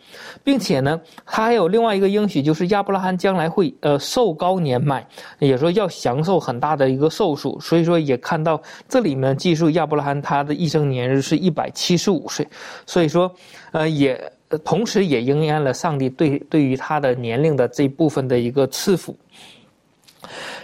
[0.43, 5.07] 并且呢，他还有另外一个应许，就是亚伯拉罕将来会呃寿高年迈，
[5.39, 12.47] 也说要享受很大的一个寿数，所以说也看到这里面记述亚伯拉罕他的一生年日是一百七十五岁，
[12.87, 13.33] 所以说，
[13.73, 14.21] 呃也
[14.65, 19.17] 同时也应验了上帝对对于他的年龄的这部分的一个赐福。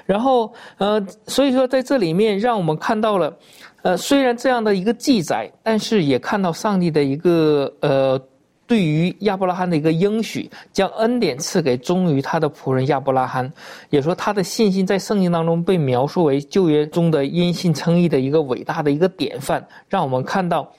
[0.06, 3.34] 然后，呃，所以说在这里面，让我们看到了，
[3.82, 8.20] 呃，虽然这样的一个记载，但是也看到上帝的一个呃，
[8.66, 13.52] 对于亚伯拉罕的一个应许，将恩典赐给忠于他的仆人亚伯拉罕，
[13.90, 20.70] 也说他的信心在圣经当中被描述为旧约中的因信称义的一个伟大的一个典范，让我们看到。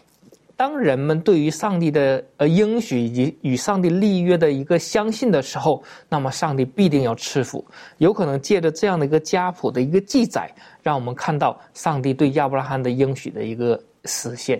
[0.57, 7.61] 当人们对于上帝的呃应许以及与上帝立约的一个相信的时候，那么上帝必定要赐福。
[7.97, 10.49] 有可能借着这样的一个家谱的一个记载，
[10.81, 14.57] 让我们看到上帝对亚伯拉罕的应许的一个实现。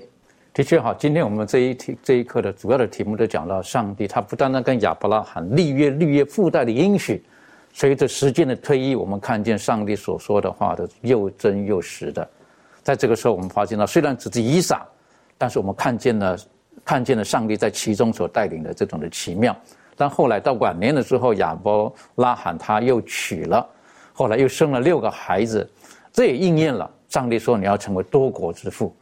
[0.56, 7.22] 的确哈，今天我们这一题这一课的主要的题目都讲到上帝，他不单单跟亚伯拉罕立约，立约附带的应许，
[7.74, 12.26] 随着时间的推移，我们看见上帝所说的话的又真又实的。
[12.82, 14.82] 在这个时候，我们发现了虽然只是以撒。
[15.38, 16.38] 但是我们看见了，
[16.86, 19.54] 看见了上帝在其中所带领的这种的奇妙。
[19.98, 23.68] 但后来到晚年的时候，亚伯拉罕他又娶了，
[24.14, 25.70] 后来又生了六个孩子，
[26.14, 28.96] 这也应验了上帝说你要成为多国之父，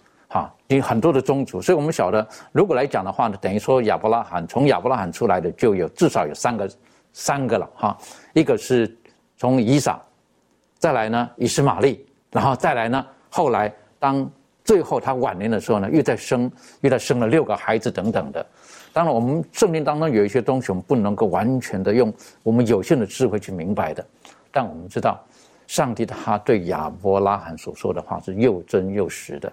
[0.77, 1.61] 有很多的宗族。
[1.61, 6.69] 所以我们晓得，如果来讲的话呢，等于说亚伯拉罕从亚伯拉罕出来的就有至少有三个，
[7.11, 7.97] 三个了哈。
[8.33, 8.95] 一个是
[9.37, 10.01] 从以撒，
[10.77, 14.29] 再来呢以斯玛利，然后再来呢后来当。
[14.65, 16.49] 最后，他晚年的时候呢，又在生，
[16.79, 18.45] 又在生了六个孩子等等的。
[18.93, 22.13] 当然，我们圣经当中有一些东西，我们不能够完全的用
[22.43, 24.05] 我们有限的智慧去明白的。
[24.53, 25.21] 但我们知道，
[25.67, 29.51] 上帝他对亚伯拉罕所说的话是又真又实的。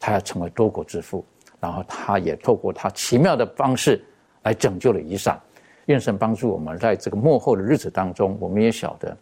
[0.00, 1.24] 他要成为多国之父，
[1.60, 4.02] 然后他也透过他奇妙的方式
[4.42, 5.38] 来拯救了以撒。
[5.86, 9.16] 愿神帮助我们，在这个幕后的日子当中，我们也晓得，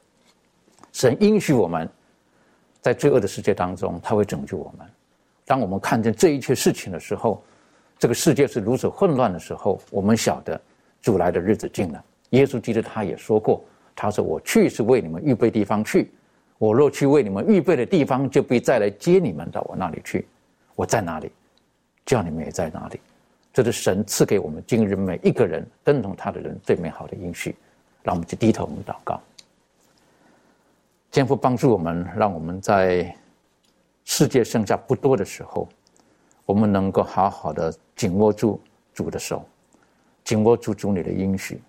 [0.92, 1.88] 神应许我们，
[2.80, 4.86] 在罪恶的世界当中，他会拯救我们。
[5.44, 7.42] 当我们看见这一切事情的时候，
[7.98, 10.60] 这个世界是如此混乱的时候，我们晓得
[11.00, 12.04] 主来的日子近了。
[12.30, 13.64] 耶稣基督他也说过
[13.96, 16.12] ：“他说我去是为你们预备地方去，
[16.58, 20.26] 我若去为你们预备的地方，就必再来接你们到我那里去。
[20.78, 21.32] 我在哪里，
[22.06, 23.00] 叫你们也在哪里。”
[23.52, 27.56] 这是神赐给我们今日每一个人跟从他的人最美好的应许。
[28.04, 29.20] 让我们去低头，我们祷告，
[31.10, 33.12] 天父帮助我们，让我们在。
[34.10, 35.68] 世界剩下不多的时候，
[36.46, 38.58] 我们能够好好的紧握住
[38.94, 39.44] 主的手，
[40.24, 41.60] 紧握住主你的应许。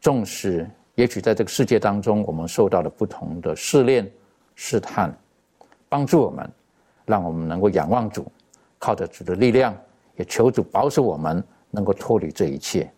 [0.00, 4.10] 纵使也许在这个世界当中，我们受到了不同的试炼、
[4.54, 5.14] 试探，
[5.86, 6.50] 帮助我们，
[7.10, 8.24] 让我们能够仰望主，
[8.78, 9.76] 靠着主的力量，
[10.14, 12.88] 也求主保守我们能够脱离这一切，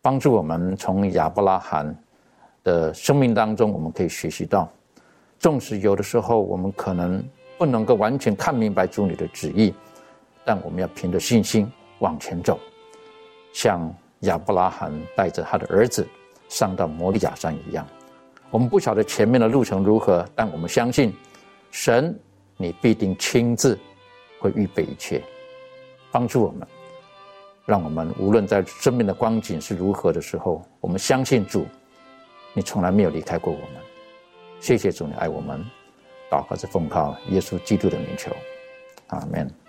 [0.00, 1.94] 帮助我们从亚伯拉罕
[2.62, 4.70] 的生命当中，我们可以学习到，
[5.38, 7.22] 纵使有的时候我们可能。
[7.58, 9.72] 不能够完全看明白主你的旨意，
[10.44, 11.66] 但我们要凭着信心
[12.00, 12.60] 往前走，
[13.54, 13.90] 像
[14.28, 16.06] 亚伯拉罕带着他的儿子
[16.50, 17.86] 上到摩利亚山一样。
[18.50, 21.10] 我们不晓得前面的路程如何，但我们相信
[21.70, 22.14] 神，
[22.56, 23.78] 你必定亲自
[24.38, 25.22] 会预备一切，
[26.10, 26.66] 帮助我们，
[27.64, 31.66] 让我们无论在生命的光景是如何的时候，我们相信主，
[32.54, 33.82] 你从来没有离开过我们。
[34.60, 35.64] 谢谢主，你爱我们。
[36.30, 38.32] 祷告是奉靠耶稣基督的名求，
[39.08, 39.65] 阿门。